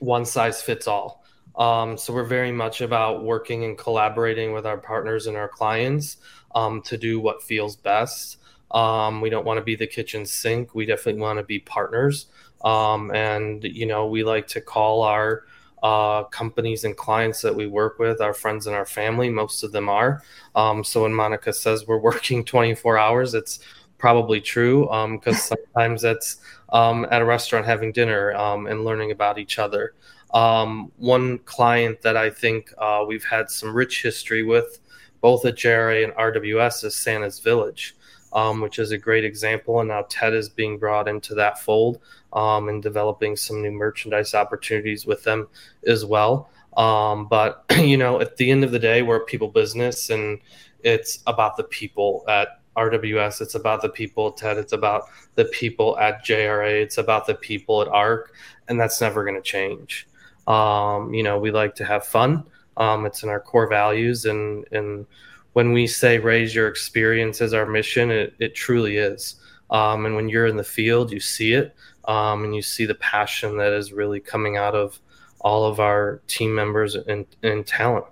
[0.00, 1.19] one size fits all.
[1.60, 6.16] Um, so we're very much about working and collaborating with our partners and our clients
[6.54, 8.38] um, to do what feels best.
[8.70, 10.74] Um, we don't want to be the kitchen sink.
[10.74, 12.26] We definitely want to be partners.
[12.64, 15.44] Um, and you know, we like to call our
[15.82, 19.28] uh, companies and clients that we work with our friends and our family.
[19.28, 20.22] Most of them are.
[20.54, 23.60] Um, so when Monica says we're working 24 hours, it's
[23.98, 26.38] probably true because um, sometimes that's
[26.70, 29.92] um, at a restaurant having dinner um, and learning about each other.
[30.32, 34.80] Um, one client that I think uh, we've had some rich history with,
[35.20, 37.96] both at JRA and RWS, is Santa's Village,
[38.32, 39.80] um, which is a great example.
[39.80, 42.00] And now Ted is being brought into that fold
[42.32, 45.48] um, and developing some new merchandise opportunities with them
[45.86, 46.50] as well.
[46.76, 50.38] Um, but you know, at the end of the day, we're a people business, and
[50.82, 53.40] it's about the people at RWS.
[53.40, 54.58] It's about the people at TED.
[54.58, 55.04] It's about
[55.34, 56.80] the people at JRA.
[56.82, 58.32] It's about the people at ARC,
[58.68, 60.06] and that's never going to change.
[60.46, 62.44] Um, you know, we like to have fun.
[62.76, 65.06] Um, it's in our core values, and and
[65.52, 69.36] when we say raise your experience as our mission, it, it truly is.
[69.70, 71.74] Um, and when you're in the field, you see it,
[72.06, 74.98] um, and you see the passion that is really coming out of
[75.40, 78.04] all of our team members and, and talent.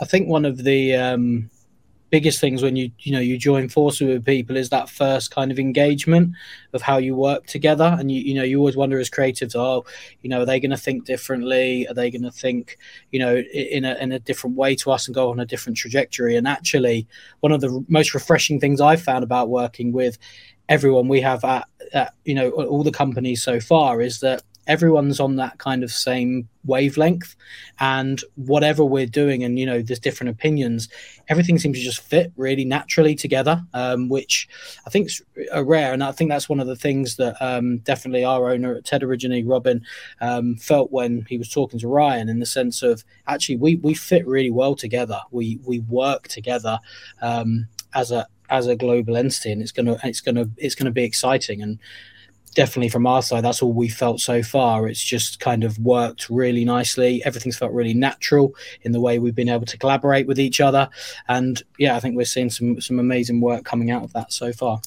[0.00, 1.50] I think one of the um,
[2.14, 5.50] biggest things when you you know you join forces with people is that first kind
[5.50, 6.30] of engagement
[6.72, 7.96] of how you work together.
[7.98, 9.84] And you you know you always wonder as creatives oh
[10.22, 11.88] you know are they going to think differently?
[11.88, 12.78] Are they going to think
[13.10, 15.76] you know in a in a different way to us and go on a different
[15.76, 16.36] trajectory?
[16.36, 17.08] And actually
[17.40, 20.16] one of the most refreshing things I've found about working with
[20.68, 25.20] everyone we have at, at you know all the companies so far is that everyone's
[25.20, 27.36] on that kind of same wavelength.
[27.80, 30.88] And whatever we're doing and you know there's different opinions
[31.28, 34.48] everything seems to just fit really naturally together um, which
[34.86, 35.22] i think is
[35.56, 35.92] rare.
[35.92, 39.02] And i think that's one of the things that um, definitely our owner at ted
[39.02, 39.84] originally robin
[40.20, 43.94] um, felt when he was talking to ryan in the sense of actually we we
[43.94, 45.20] fit really well together.
[45.30, 46.78] We we work together
[47.22, 51.04] um, as a as a global entity and it's gonna it's gonna it's gonna be
[51.04, 51.62] exciting.
[51.62, 51.78] And
[52.54, 54.88] definitely from our side, that's all we felt so far.
[54.88, 57.22] It's just kind of worked really nicely.
[57.24, 60.88] Everything's felt really natural in the way we've been able to collaborate with each other.
[61.28, 64.52] And yeah, I think we're seeing some some amazing work coming out of that so
[64.52, 64.80] far.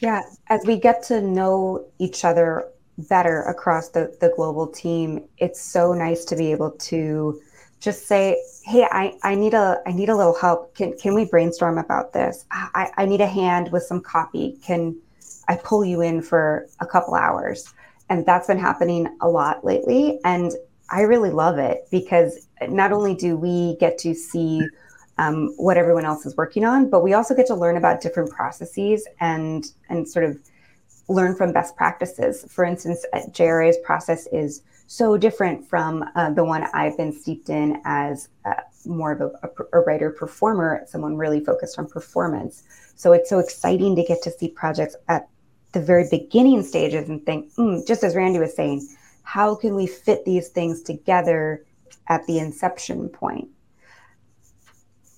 [0.00, 2.66] Yeah, as we get to know each other
[2.96, 7.40] better across the, the global team, it's so nice to be able to
[7.80, 10.74] just say, hey, I, I need a I need a little help.
[10.74, 12.44] Can can we brainstorm about this?
[12.50, 14.58] I, I need a hand with some copy.
[14.62, 14.96] Can
[15.50, 17.74] I pull you in for a couple hours.
[18.08, 20.20] And that's been happening a lot lately.
[20.24, 20.52] And
[20.90, 24.62] I really love it because not only do we get to see
[25.18, 28.30] um, what everyone else is working on, but we also get to learn about different
[28.30, 30.38] processes and and sort of
[31.08, 32.44] learn from best practices.
[32.48, 37.80] For instance, JRA's process is so different from uh, the one I've been steeped in
[37.84, 38.54] as uh,
[38.86, 42.62] more of a, a, a writer performer, someone really focused on performance.
[42.96, 45.28] So it's so exciting to get to see projects at
[45.72, 48.86] the very beginning stages and think, mm, just as Randy was saying,
[49.22, 51.64] how can we fit these things together
[52.08, 53.48] at the inception point?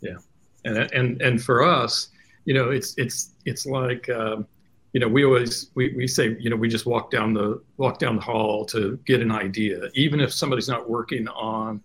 [0.01, 0.19] Yeah,
[0.65, 2.09] and and and for us,
[2.45, 4.09] you know, it's it's it's like.
[4.09, 4.47] Um,
[4.93, 7.99] you know, we always we, we say, you know, we just walk down the walk
[7.99, 9.89] down the hall to get an idea.
[9.95, 11.81] Even if somebody's not working on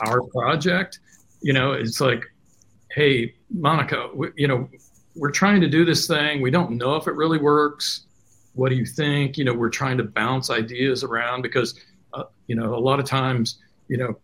[0.00, 1.00] our project,
[1.42, 2.24] you know, it's like,
[2.90, 4.68] hey, Monica, we, you know,
[5.18, 6.40] we're trying to do this thing.
[6.40, 8.06] We don't know if it really works.
[8.54, 9.36] What do you think?
[9.36, 11.78] You know, we're trying to bounce ideas around because,
[12.14, 13.58] uh, you know, a lot of times,
[13.88, 14.18] you know,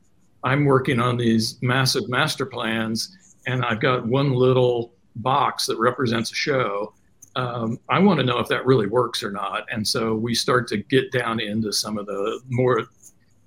[0.45, 3.17] I'm working on these massive master plans
[3.47, 6.95] and I've got one little box that represents a show.
[7.37, 9.67] Um, I want to know if that really works or not.
[9.71, 12.87] And so we start to get down into some of the more,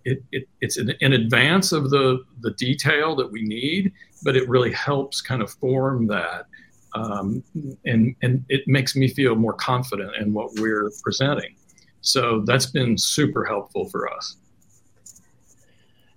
[0.06, 3.94] it, it, it's in, in advance of the, the detail that we need,
[4.24, 6.48] but it really helps kind of form that
[6.94, 7.44] um,
[7.86, 11.56] and and it makes me feel more confident in what we're presenting.
[12.02, 14.38] So that's been super helpful for us.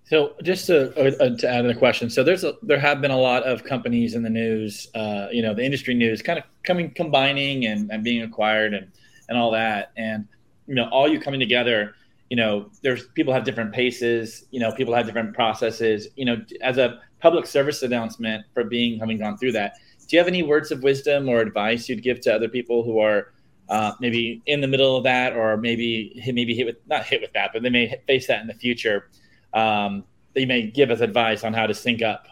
[0.04, 3.00] So just to, uh, uh to add in a question, so there's a, there have
[3.00, 6.38] been a lot of companies in the news, uh, you know, the industry news, kind
[6.38, 8.90] of coming combining and, and being acquired and
[9.28, 10.26] and all that, and
[10.66, 11.94] you know, all you coming together.
[12.28, 14.46] You know, there's people have different paces.
[14.50, 16.08] You know, people have different processes.
[16.16, 19.74] You know, as a public service announcement for being having gone through that,
[20.10, 22.98] do you have any words of wisdom or advice you'd give to other people who
[22.98, 23.32] are
[23.68, 27.32] uh, maybe in the middle of that, or maybe maybe hit with not hit with
[27.32, 29.08] that, but they may face that in the future?
[29.54, 30.04] um,
[30.34, 32.26] you may give us advice on how to sync up?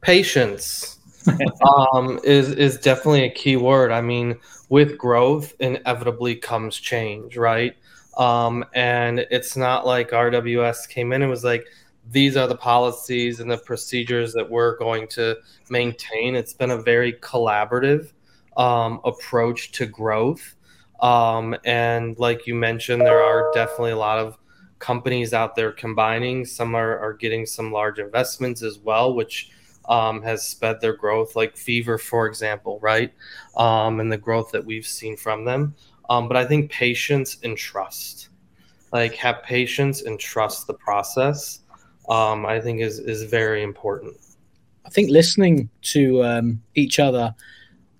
[0.00, 0.98] Patience
[1.94, 3.92] um, is is definitely a key word.
[3.92, 4.38] I mean,
[4.68, 7.76] with growth, inevitably comes change, right?
[8.16, 11.66] Um, and it's not like RWS came in and was like,
[12.10, 15.36] these are the policies and the procedures that we're going to
[15.70, 16.34] maintain.
[16.34, 18.12] It's been a very collaborative
[18.56, 20.56] um, approach to growth.
[21.00, 24.38] Um, and like you mentioned, there are definitely a lot of
[24.78, 26.44] companies out there combining.
[26.44, 29.50] Some are, are getting some large investments as well, which
[29.88, 33.12] um, has sped their growth, like Fever, for example, right?
[33.56, 35.74] Um, and the growth that we've seen from them.
[36.10, 38.28] Um, but I think patience and trust,
[38.92, 41.60] like have patience and trust the process,
[42.12, 44.16] um, I think is is very important.
[44.84, 47.34] I think listening to um, each other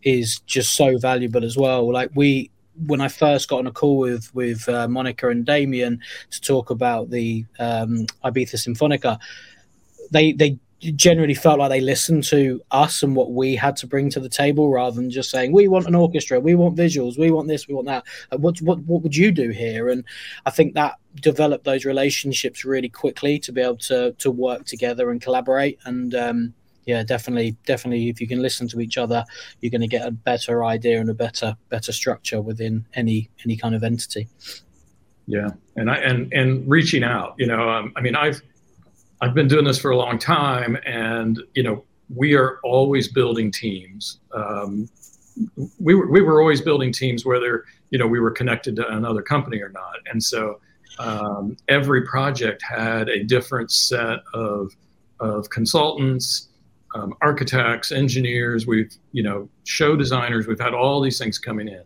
[0.03, 1.91] is just so valuable as well.
[1.91, 2.51] Like we
[2.87, 5.99] when I first got on a call with with uh, Monica and Damien
[6.31, 9.19] to talk about the um, Ibiza Sinfonica,
[10.11, 10.59] they they
[10.91, 14.29] generally felt like they listened to us and what we had to bring to the
[14.29, 17.69] table rather than just saying we want an orchestra, we want visuals, we want this,
[17.69, 18.05] we want that.
[18.33, 19.89] Uh, what what what would you do here?
[19.89, 20.05] And
[20.45, 25.11] I think that developed those relationships really quickly to be able to to work together
[25.11, 26.15] and collaborate and.
[26.15, 26.55] Um,
[26.85, 28.09] yeah, definitely, definitely.
[28.09, 29.25] If you can listen to each other,
[29.61, 33.57] you're going to get a better idea and a better better structure within any any
[33.57, 34.27] kind of entity.
[35.29, 37.37] Yeah, and I and and reaching out.
[37.39, 38.43] You know, um, I mean, I've
[39.23, 43.51] I've been doing this for a long time, and you know, we are always building
[43.51, 44.19] teams.
[44.35, 44.89] Um,
[45.81, 49.23] we were we were always building teams, whether you know we were connected to another
[49.23, 50.61] company or not, and so
[50.99, 54.73] um, every project had a different set of
[55.21, 56.49] of consultants
[56.95, 61.83] um, architects, engineers, we've, you know, show designers, we've had all these things coming in.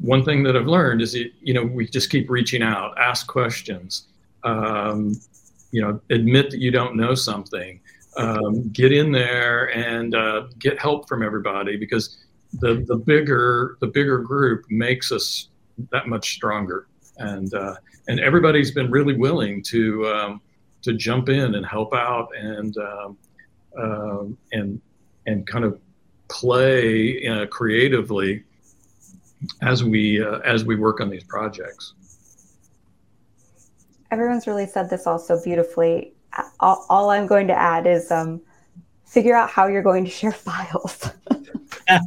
[0.00, 3.26] One thing that I've learned is, that, you know, we just keep reaching out, ask
[3.26, 4.08] questions,
[4.44, 5.20] um,
[5.70, 7.80] you know, admit that you don't know something,
[8.16, 12.18] um, get in there and uh, get help from everybody because
[12.54, 15.48] the, the bigger the bigger group makes us
[15.90, 16.86] that much stronger.
[17.18, 17.76] And uh,
[18.08, 20.40] and everybody's been really willing to um,
[20.82, 23.18] to jump in and help out and um,
[23.78, 24.80] um, and
[25.26, 25.78] and kind of
[26.28, 28.44] play uh, creatively
[29.62, 31.94] as we uh, as we work on these projects.
[34.10, 36.14] Everyone's really said this also beautifully.
[36.60, 38.40] All, all I'm going to add is um,
[39.04, 41.10] figure out how you're going to share files.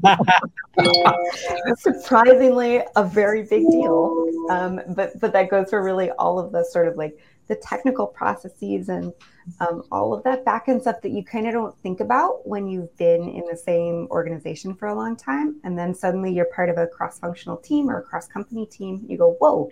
[1.78, 6.64] surprisingly a very big deal, um, but but that goes for really all of the
[6.64, 9.12] sort of like the technical processes and
[9.60, 12.68] um, all of that back end stuff that you kind of don't think about when
[12.68, 15.60] you've been in the same organization for a long time.
[15.64, 19.06] And then suddenly you're part of a cross functional team or a cross company team.
[19.08, 19.70] You go, whoa,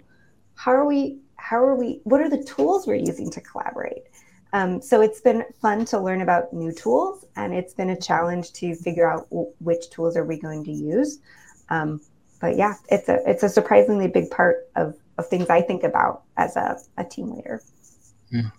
[0.56, 1.20] how are we?
[1.42, 2.00] How are we?
[2.04, 4.04] What are the tools we're using to collaborate?
[4.54, 8.54] Um, so it's been fun to learn about new tools, and it's been a challenge
[8.54, 11.20] to figure out w- which tools are we going to use.
[11.70, 12.02] Um,
[12.40, 16.24] but yeah, it's a it's a surprisingly big part of of things I think about
[16.38, 17.62] as a, a team leader.
[18.34, 18.52] Mm.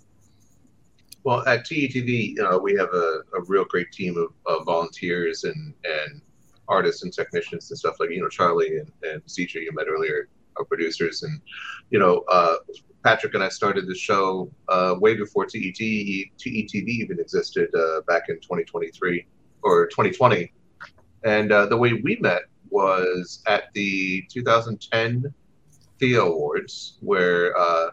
[1.24, 5.72] Well, at TETV, uh, we have a, a real great team of, of, volunteers and,
[5.84, 6.20] and
[6.66, 10.28] artists and technicians and stuff like, you know, Charlie and, and CJ you met earlier,
[10.56, 11.22] our producers.
[11.22, 11.40] And,
[11.90, 12.56] you know, uh,
[13.04, 18.24] Patrick and I started the show uh, way before TET, TETV even existed uh, back
[18.28, 19.26] in 2023
[19.62, 20.52] or 2020.
[21.24, 25.32] And uh, the way we met was at the 2010
[25.98, 27.90] Thea Awards, where uh,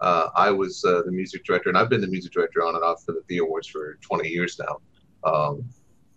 [0.00, 3.04] uh, I was the music director, and I've been the music director on and off
[3.04, 4.80] for the Thea Awards for 20 years now.
[5.30, 5.64] Um,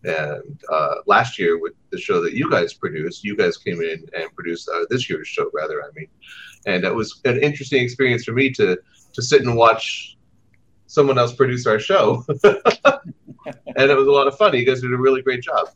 [0.07, 4.05] and uh, last year, with the show that you guys produced, you guys came in
[4.17, 5.83] and produced uh, this year's show, rather.
[5.83, 6.07] I mean,
[6.65, 8.77] and it was an interesting experience for me to
[9.13, 10.17] to sit and watch
[10.87, 14.55] someone else produce our show, and it was a lot of fun.
[14.55, 15.69] You guys did a really great job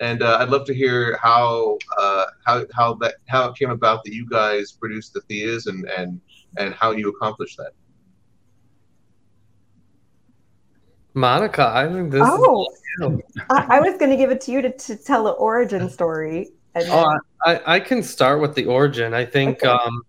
[0.00, 4.02] and uh, I'd love to hear how uh, how how that how it came about
[4.04, 6.20] that you guys produced the Theas, and, and
[6.56, 7.72] and how you accomplished that.
[11.14, 12.22] Monica, I think this.
[12.24, 12.68] Oh,
[13.50, 16.50] I, I was going to give it to you to, to tell the origin story.
[16.74, 16.92] And then...
[16.92, 19.14] Oh, I, I can start with the origin.
[19.14, 19.68] I think, okay.
[19.68, 20.02] um,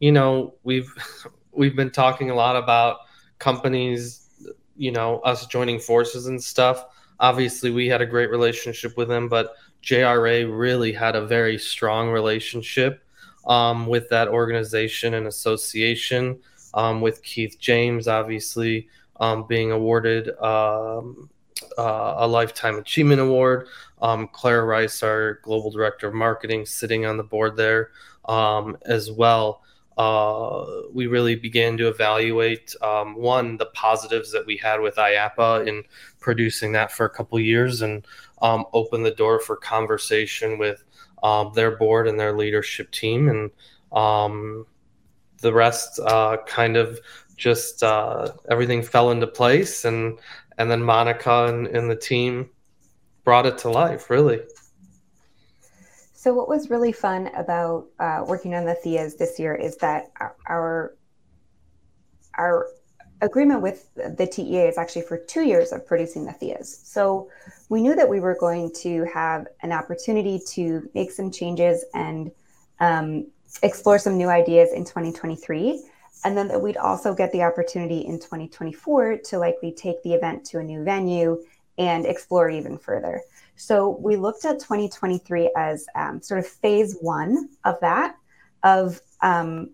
[0.00, 0.92] you know, we've
[1.52, 2.98] we've been talking a lot about
[3.38, 4.28] companies,
[4.76, 6.84] you know, us joining forces and stuff.
[7.20, 12.08] Obviously, we had a great relationship with them, but JRA really had a very strong
[12.10, 13.04] relationship
[13.46, 16.38] um, with that organization and association.
[16.72, 18.88] Um, with Keith James, obviously
[19.20, 21.30] um, being awarded um,
[21.78, 23.68] uh, a Lifetime Achievement Award.
[24.02, 27.90] Um, Claire Rice, our Global Director of Marketing, sitting on the board there
[28.24, 29.62] um, as well.
[29.98, 30.64] Uh,
[30.94, 35.84] we really began to evaluate um, one the positives that we had with IAAPA in
[36.20, 38.06] producing that for a couple years and
[38.40, 40.82] um, open the door for conversation with
[41.22, 43.50] um, their board and their leadership team and
[43.92, 44.64] um,
[45.42, 46.98] the rest uh, kind of
[47.40, 50.18] just uh, everything fell into place and
[50.58, 52.50] and then Monica and, and the team
[53.24, 54.40] brought it to life really.
[56.12, 60.12] So, what was really fun about uh, working on the Theas this year is that
[60.46, 60.94] our
[62.34, 62.66] our
[63.22, 66.80] agreement with the TEA is actually for two years of producing the Theas.
[66.84, 67.30] So,
[67.70, 72.30] we knew that we were going to have an opportunity to make some changes and
[72.80, 73.26] um,
[73.62, 75.82] explore some new ideas in 2023.
[76.24, 80.44] And then that we'd also get the opportunity in 2024 to likely take the event
[80.46, 81.42] to a new venue
[81.78, 83.22] and explore even further.
[83.56, 88.16] So we looked at 2023 as um, sort of phase one of that,
[88.62, 89.70] of um,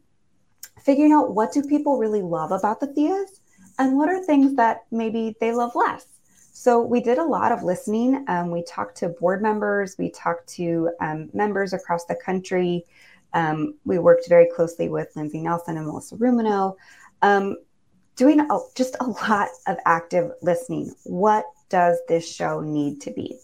[0.80, 3.40] figuring out what do people really love about the Theas
[3.78, 6.06] and what are things that maybe they love less.
[6.52, 8.24] So we did a lot of listening.
[8.28, 12.84] Um, we talked to board members, we talked to um, members across the country.
[13.32, 16.76] Um, we worked very closely with Lindsay Nelson and Melissa Rumino,
[17.22, 17.56] um,
[18.16, 20.94] doing a, just a lot of active listening.
[21.04, 23.38] What does this show need to be?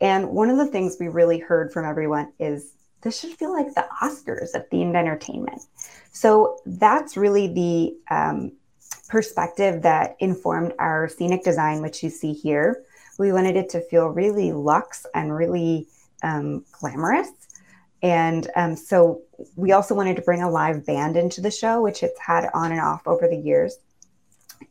[0.00, 3.74] And one of the things we really heard from everyone is this should feel like
[3.74, 5.62] the Oscars of themed entertainment.
[6.12, 8.52] So that's really the um,
[9.08, 12.84] perspective that informed our scenic design, which you see here.
[13.18, 15.88] We wanted it to feel really luxe and really
[16.22, 17.28] um, glamorous.
[18.02, 19.22] And um, so
[19.56, 22.72] we also wanted to bring a live band into the show, which it's had on
[22.72, 23.78] and off over the years.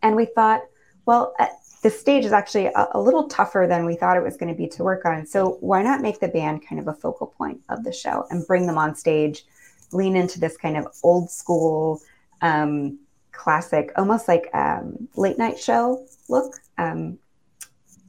[0.02, 0.62] And we thought,
[1.06, 1.34] well,
[1.82, 4.58] the stage is actually a, a, little tougher than we thought it was going to
[4.58, 5.26] be to work on.
[5.26, 8.46] So why not make the band kind of a focal point of the show and
[8.46, 9.46] bring them on stage,
[9.92, 12.02] lean into this kind of old school,
[12.42, 13.00] um,
[13.32, 16.56] classic, almost like um, late night show look.
[16.78, 17.18] Um,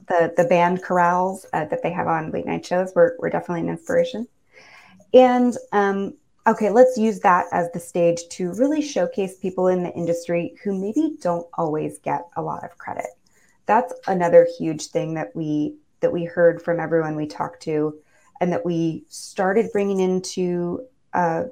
[0.08, 3.60] the the band chorales uh, that they have on late night shows were, were definitely
[3.60, 4.26] an inspiration.
[5.14, 6.14] And um,
[6.46, 10.78] okay, let's use that as the stage to really showcase people in the industry who
[10.78, 13.06] maybe don't always get a lot of credit.
[13.66, 17.94] That's another huge thing that we that we heard from everyone we talked to
[18.40, 20.84] and that we started bringing into
[21.14, 21.44] uh,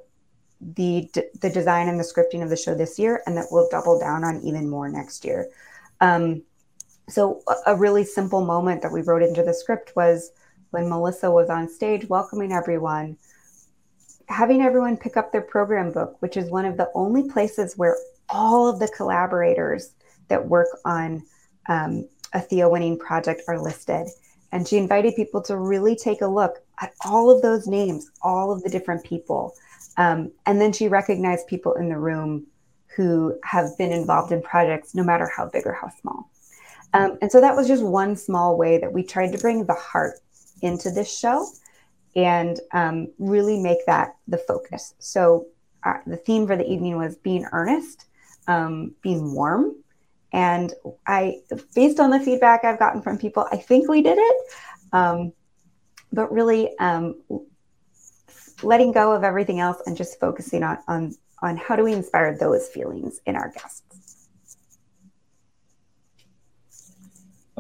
[0.60, 1.08] the
[1.40, 4.24] the design and the scripting of the show this year and that we'll double down
[4.24, 5.48] on even more next year.
[6.00, 6.42] Um,
[7.08, 10.32] so a, a really simple moment that we wrote into the script was
[10.70, 13.16] when melissa was on stage welcoming everyone
[14.30, 17.96] having everyone pick up their program book which is one of the only places where
[18.30, 19.92] all of the collaborators
[20.28, 21.22] that work on
[21.68, 24.08] um, a Thea winning project are listed.
[24.52, 28.50] And she invited people to really take a look at all of those names, all
[28.50, 29.54] of the different people.
[29.96, 32.46] Um, and then she recognized people in the room
[32.96, 36.30] who have been involved in projects, no matter how big or how small.
[36.92, 39.74] Um, and so that was just one small way that we tried to bring the
[39.74, 40.18] heart
[40.62, 41.46] into this show
[42.16, 44.94] and um, really make that the focus.
[44.98, 45.46] So
[45.84, 48.06] uh, the theme for the evening was being earnest,
[48.46, 49.76] um, being warm,
[50.32, 50.72] and
[51.06, 51.40] I,
[51.74, 54.36] based on the feedback I've gotten from people, I think we did it.
[54.92, 55.32] Um,
[56.12, 57.20] but really, um,
[58.62, 62.36] letting go of everything else and just focusing on, on on how do we inspire
[62.36, 63.89] those feelings in our guests.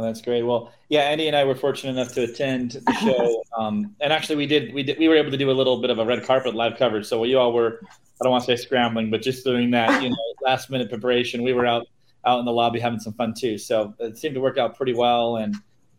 [0.00, 0.42] Oh, that's great.
[0.42, 4.36] Well, yeah, Andy and I were fortunate enough to attend the show, um, and actually,
[4.36, 6.24] we did we did we were able to do a little bit of a red
[6.24, 7.04] carpet live coverage.
[7.04, 10.08] So you all were I don't want to say scrambling, but just doing that, you
[10.08, 11.42] know, last minute preparation.
[11.42, 11.86] We were out
[12.24, 13.58] out in the lobby having some fun too.
[13.58, 15.36] So it seemed to work out pretty well.
[15.36, 15.54] And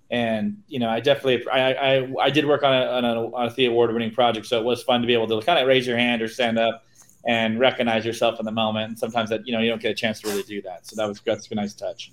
[0.10, 3.54] and you know, I definitely I I, I did work on a on a, on
[3.56, 5.86] a Award winning project, so it was fun to be able to kind of raise
[5.86, 6.86] your hand or stand up
[7.28, 8.89] and recognize yourself in the moment.
[8.89, 10.88] And sometimes that you know you don't get a chance to really do that.
[10.88, 12.12] So that was that's a nice touch.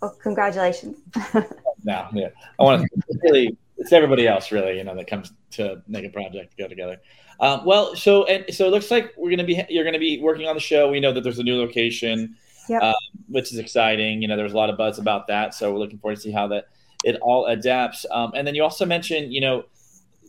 [0.00, 0.96] Well, congratulations.
[1.34, 2.28] no, yeah,
[2.58, 6.10] I want to really it's everybody else really you know that comes to make a
[6.10, 6.98] project go together.
[7.40, 10.46] Um, well, so and so it looks like we're gonna be you're gonna be working
[10.46, 10.90] on the show.
[10.90, 12.36] We know that there's a new location.
[12.68, 12.82] yep.
[12.82, 12.94] uh,
[13.28, 14.22] which is exciting.
[14.22, 16.30] You know, there's a lot of buzz about that, so we're looking forward to see
[16.30, 16.68] how that
[17.04, 18.06] it all adapts.
[18.10, 19.64] Um, and then you also mentioned, you know,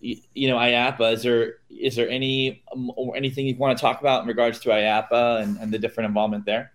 [0.02, 1.14] you, you know, IAAPA.
[1.14, 4.60] Is there is there any um, or anything you want to talk about in regards
[4.62, 6.72] to IAAPA and, and the different involvement there?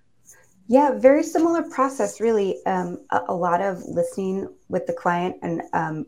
[0.68, 2.64] Yeah, very similar process, really.
[2.66, 6.06] Um, a, a, lot of listening with the client, and um,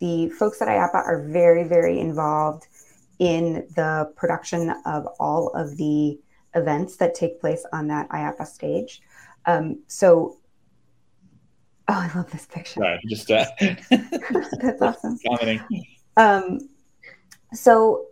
[0.00, 2.66] the folks at IAAPA are very, very involved
[3.18, 6.18] in the production of all of the
[6.54, 9.02] events that take place on that IAAPA stage.
[9.44, 10.38] Um, so,
[11.88, 12.80] oh, I love this picture.
[12.80, 13.44] Right, just uh,
[13.90, 15.18] that's awesome.
[15.26, 15.60] Commenting.
[16.16, 16.60] Um,
[17.52, 18.06] so,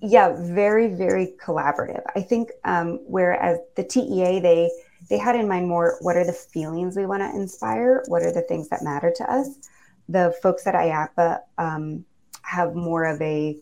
[0.00, 2.02] yeah, very, very collaborative.
[2.14, 4.70] I think um, whereas the TEA, they
[5.10, 8.32] they had in mind more what are the feelings we want to inspire, what are
[8.32, 9.48] the things that matter to us.
[10.08, 12.04] The folks at IAAPA um,
[12.42, 13.58] have more of a,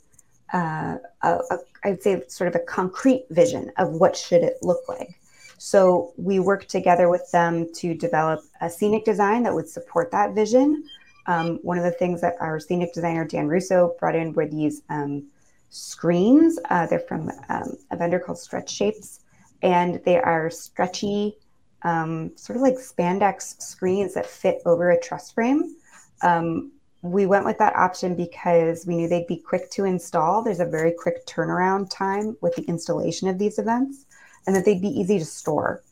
[0.53, 4.89] uh, a, a, I'd say, sort of a concrete vision of what should it look
[4.89, 5.19] like.
[5.57, 10.35] So we worked together with them to develop a scenic design that would support that
[10.35, 10.85] vision.
[11.27, 14.83] Um, one of the things that our scenic designer Dan Russo brought in were these
[14.89, 15.27] um,
[15.71, 16.59] screens.
[16.71, 19.21] Uh, they're from um, a vendor called Stretch Shapes,
[19.63, 21.37] and they are stretchy,
[21.83, 25.77] um, sort of like spandex screens that fit over a truss frame.
[26.23, 30.43] Um, we went with that option because we knew they'd be quick to install.
[30.43, 34.07] There's a very quick turnaround time with the installation of these events,
[34.47, 35.83] and that they'd be easy to store.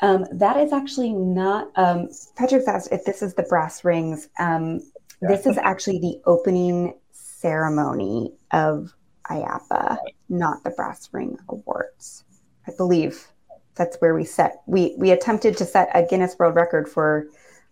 [0.00, 1.70] Um, that is actually not.
[1.76, 4.28] Um, Patrick's asked if this is the brass rings.
[4.38, 4.80] Um,
[5.22, 8.92] this is actually the opening ceremony of
[9.30, 9.98] IAAPA,
[10.28, 12.24] not the Brass Ring Awards.
[12.66, 13.26] I believe
[13.74, 14.62] that's where we set.
[14.66, 17.26] We we attempted to set a Guinness World Record for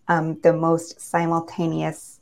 [0.08, 2.20] um, the most simultaneous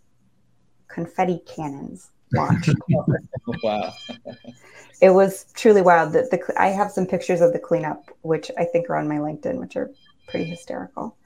[0.88, 2.74] confetti cannons launched.
[3.62, 3.92] wow!
[5.00, 6.12] it was truly wild.
[6.12, 9.16] The, the I have some pictures of the cleanup, which I think are on my
[9.16, 9.90] LinkedIn, which are
[10.28, 11.16] pretty hysterical.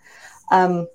[0.51, 0.89] Um,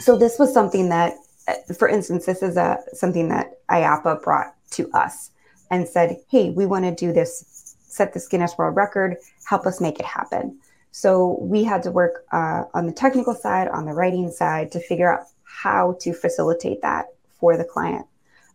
[0.00, 1.14] so this was something that,
[1.48, 5.30] uh, for instance, this is a something that IAAPA brought to us
[5.72, 9.16] and said, hey, we want to do this, set this Guinness World Record,
[9.46, 10.60] help us make it happen.
[10.90, 14.80] So we had to work uh, on the technical side, on the writing side to
[14.80, 17.06] figure out how to facilitate that
[17.40, 18.06] for the client.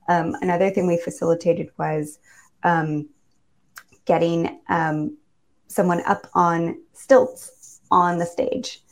[0.07, 2.19] Um, another thing we facilitated was
[2.63, 3.09] um,
[4.05, 5.17] getting um,
[5.67, 8.83] someone up on stilts on the stage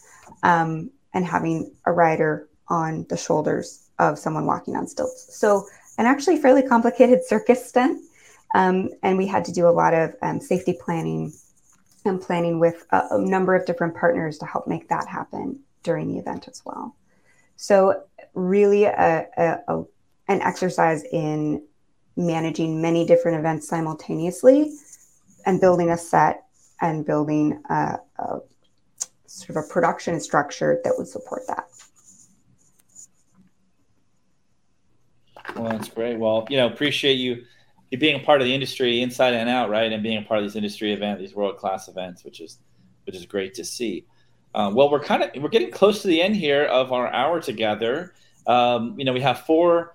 [0.41, 5.28] um, and having a rider on the shoulders of someone walking on stilts.
[5.38, 5.67] So,
[5.97, 8.01] an actually fairly complicated circus stunt
[8.55, 11.33] um, and we had to do a lot of um, safety planning
[12.05, 16.07] and planning with a, a, number of different partners to help make that happen during
[16.07, 16.95] the event as well.
[17.57, 18.03] So,
[18.33, 19.83] really, a, a,
[20.29, 21.63] an exercise in
[22.15, 24.71] managing many different events simultaneously
[25.45, 26.45] and building a set
[26.79, 28.39] and building a, a
[29.25, 31.67] sort of a production structure that would support that.
[35.57, 36.17] Well, that's great.
[36.17, 37.43] Well, you know, appreciate you
[37.97, 40.45] being a part of the industry inside and out, right, and being a part of
[40.45, 42.59] these industry events, these world class events, which is
[43.05, 44.05] which is great to see.
[44.55, 47.41] Um, well, we're kind of we're getting close to the end here of our hour
[47.41, 48.13] together.
[48.47, 49.93] Um, you know, we have four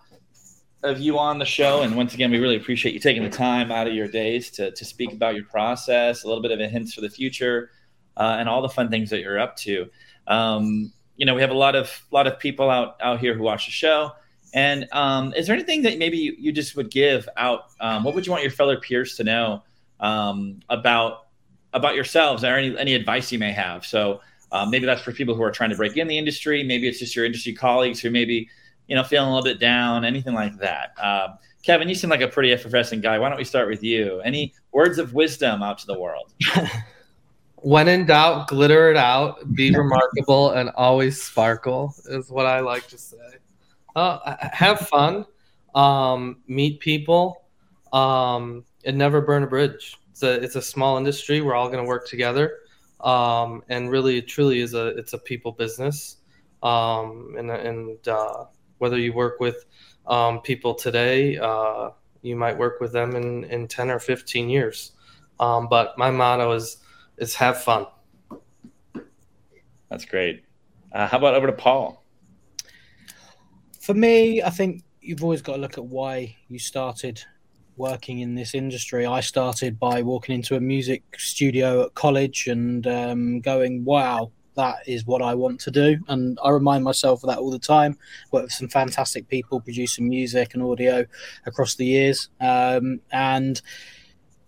[0.82, 3.70] of you on the show, and once again, we really appreciate you taking the time
[3.70, 6.68] out of your days to to speak about your process, a little bit of a
[6.68, 7.70] hints for the future,
[8.16, 9.90] uh, and all the fun things that you're up to.
[10.26, 13.42] Um, you know, we have a lot of lot of people out out here who
[13.42, 14.12] watch the show.
[14.53, 17.66] And um, is there anything that maybe you, you just would give out?
[17.80, 19.62] Um, what would you want your fellow peers to know
[20.01, 21.26] um, about
[21.72, 23.86] about yourselves, or any any advice you may have?
[23.86, 24.20] So
[24.53, 26.64] uh, maybe that's for people who are trying to break in the industry.
[26.64, 28.48] Maybe it's just your industry colleagues who maybe
[28.88, 30.94] you know feeling a little bit down, anything like that.
[31.01, 31.28] Uh,
[31.62, 33.18] Kevin, you seem like a pretty effervescent guy.
[33.18, 34.20] Why don't we start with you?
[34.20, 36.32] Any words of wisdom out to the world?
[37.57, 42.88] when in doubt, glitter it out, be remarkable, and always sparkle is what I like
[42.88, 43.16] to say.
[43.97, 45.24] Uh, have fun,
[45.74, 47.45] um, meet people,
[47.93, 49.97] um, and never burn a bridge.
[50.11, 51.41] It's a it's a small industry.
[51.41, 52.59] We're all going to work together,
[53.01, 56.18] um, and really, it truly is a it's a people business.
[56.62, 58.45] Um, and and uh,
[58.78, 59.64] whether you work with
[60.07, 61.91] um, people today, uh,
[62.22, 64.93] you might work with them in, in ten or fifteen years.
[65.41, 66.78] Um, but my motto is
[67.16, 67.86] is have fun.
[69.88, 70.45] That's great.
[70.93, 71.99] Uh, how about over to Paul?
[73.81, 77.22] For me, I think you've always got to look at why you started
[77.76, 79.07] working in this industry.
[79.07, 84.87] I started by walking into a music studio at college and um, going, wow, that
[84.87, 85.97] is what I want to do.
[86.09, 87.97] And I remind myself of that all the time.
[88.33, 91.07] Work with some fantastic people producing music and audio
[91.47, 92.28] across the years.
[92.39, 93.62] Um, and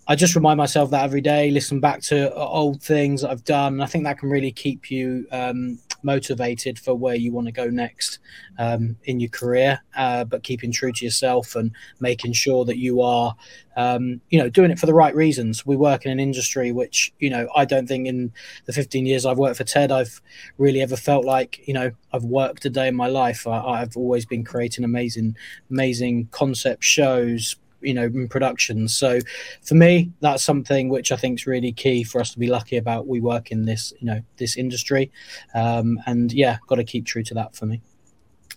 [0.09, 3.75] I just remind myself that every day, listen back to old things that I've done.
[3.75, 7.53] And I think that can really keep you um, motivated for where you want to
[7.53, 8.19] go next
[8.59, 13.01] um, in your career, uh, but keeping true to yourself and making sure that you
[13.01, 13.35] are,
[13.77, 15.65] um, you know, doing it for the right reasons.
[15.65, 18.33] We work in an industry which, you know, I don't think in
[18.67, 20.21] the 15 years I've worked for TED, I've
[20.59, 23.47] really ever felt like, you know, I've worked a day in my life.
[23.47, 25.37] I, I've always been creating amazing,
[25.71, 28.89] amazing concept shows, you know in production.
[28.89, 29.19] So
[29.63, 32.77] for me that's something which i think is really key for us to be lucky
[32.77, 33.07] about.
[33.07, 35.11] We work in this you know this industry
[35.55, 37.81] um, and yeah got to keep true to that for me.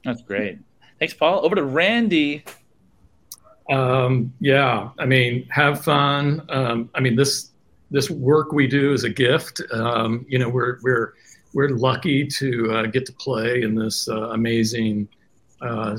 [0.04, 0.60] That's great.
[1.00, 1.46] Thanks paul.
[1.46, 2.44] Over to randy.
[3.70, 6.46] Um, yeah i mean have fun.
[6.50, 7.52] Um, i mean this
[7.92, 9.62] this work we do is a gift.
[9.72, 11.14] Um, you know we're we're
[11.54, 15.08] we're lucky to uh, get to play in this uh, amazing
[15.62, 15.98] uh,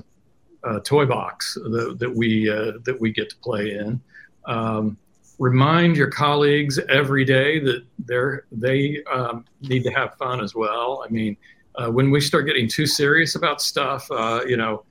[0.66, 4.00] uh, toy box that, that we uh, that we get to play in.
[4.46, 4.98] Um,
[5.38, 11.04] remind your colleagues every day that they're they um, need to have fun as well.
[11.06, 11.36] I mean,
[11.76, 14.84] uh, when we start getting too serious about stuff, uh, you know,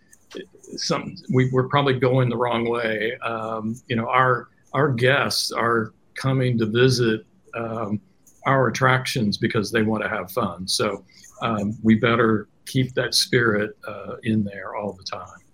[0.77, 3.17] some we, we're probably going the wrong way.
[3.17, 7.99] Um, you know, our our guests are coming to visit um,
[8.45, 10.67] our attractions because they want to have fun.
[10.67, 11.03] So
[11.41, 15.44] um, we better keep that spirit uh, in there all the time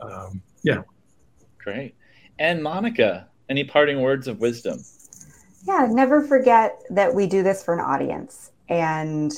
[0.00, 0.82] um, yeah.
[1.58, 1.94] Great.
[2.38, 4.82] And Monica, any parting words of wisdom?
[5.66, 9.32] Yeah, never forget that we do this for an audience and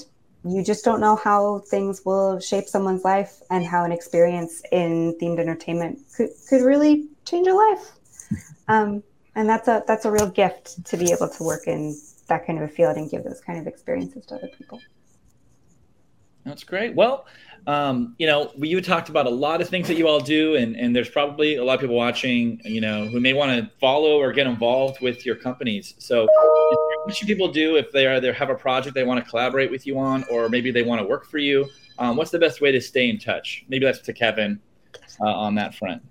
[0.44, 5.16] you just don't know how things will shape someone's life and how an experience in
[5.20, 7.92] themed entertainment could, could really change your life.
[8.68, 9.02] Um,
[9.34, 11.98] and that's a that's a real gift to be able to work in
[12.28, 14.80] that kind of a field and give those kind of experiences to other people.
[16.44, 16.94] That's great.
[16.94, 17.26] Well,
[17.66, 20.76] um, you know, you talked about a lot of things that you all do, and,
[20.76, 24.18] and there's probably a lot of people watching, you know, who may want to follow
[24.18, 25.94] or get involved with your companies.
[25.98, 26.26] So,
[27.04, 29.86] what should people do if they either have a project they want to collaborate with
[29.86, 31.68] you on, or maybe they want to work for you?
[31.98, 33.64] Um, what's the best way to stay in touch?
[33.68, 34.60] Maybe that's to Kevin
[35.20, 36.02] uh, on that front.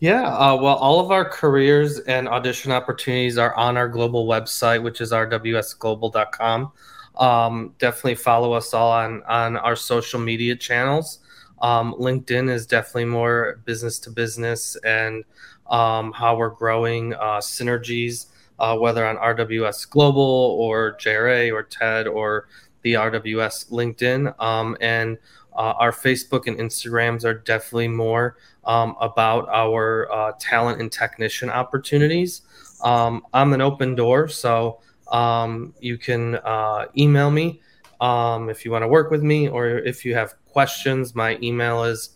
[0.00, 4.82] Yeah, uh, well, all of our careers and audition opportunities are on our global website,
[4.82, 6.72] which is rwsglobal.com.
[7.16, 11.20] Um, definitely follow us all on on our social media channels.
[11.62, 15.24] Um, LinkedIn is definitely more business to business and
[15.70, 18.26] um, how we're growing uh, synergies,
[18.58, 22.48] uh, whether on RWS Global or JRA or TED or
[22.82, 24.38] the RWS LinkedIn.
[24.42, 25.16] Um, and
[25.54, 31.48] uh, our Facebook and Instagrams are definitely more um, about our uh, talent and technician
[31.48, 32.42] opportunities.
[32.82, 37.60] Um, I'm an open door, so um, you can uh, email me
[38.00, 41.14] um, if you want to work with me or if you have questions.
[41.14, 42.10] My email is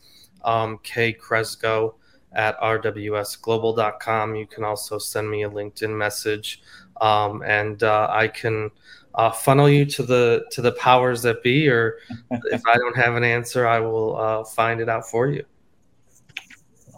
[0.45, 1.95] um, kkreczko
[2.33, 4.35] at rwsglobal.com.
[4.35, 6.63] You can also send me a LinkedIn message
[7.01, 8.71] um, and uh, I can
[9.15, 11.99] uh, funnel you to the to the powers that be or
[12.31, 15.45] if I don't have an answer, I will uh, find it out for you.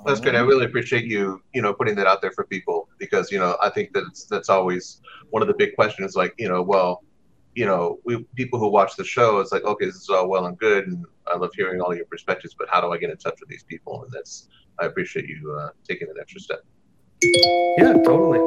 [0.07, 0.35] That's good.
[0.35, 3.57] I really appreciate you, you know, putting that out there for people because, you know,
[3.63, 6.17] I think that that's always one of the big questions.
[6.17, 7.03] Like, you know, well,
[7.55, 10.47] you know, we people who watch the show, it's like, okay, this is all well
[10.47, 13.17] and good, and I love hearing all your perspectives, but how do I get in
[13.17, 14.05] touch with these people?
[14.05, 14.49] And that's,
[14.79, 16.61] I appreciate you uh, taking that extra step.
[17.79, 18.39] Yeah, totally.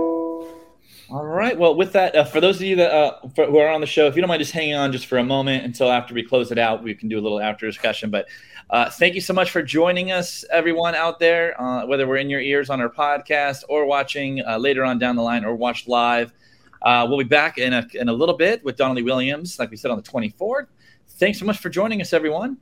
[1.10, 1.58] All right.
[1.58, 3.88] Well, with that, uh, for those of you that uh, for, who are on the
[3.88, 6.24] show, if you don't mind just hanging on just for a moment until after we
[6.24, 8.10] close it out, we can do a little after discussion.
[8.10, 8.28] But
[8.70, 12.30] uh, thank you so much for joining us, everyone out there, uh, whether we're in
[12.30, 15.88] your ears on our podcast or watching uh, later on down the line or watched
[15.88, 16.34] live.
[16.82, 19.78] Uh, we'll be back in a, in a little bit with Donnelly Williams, like we
[19.78, 20.68] said on the 24th.
[21.08, 22.58] Thanks so much for joining us, everyone.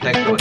[0.00, 0.32] Thanks.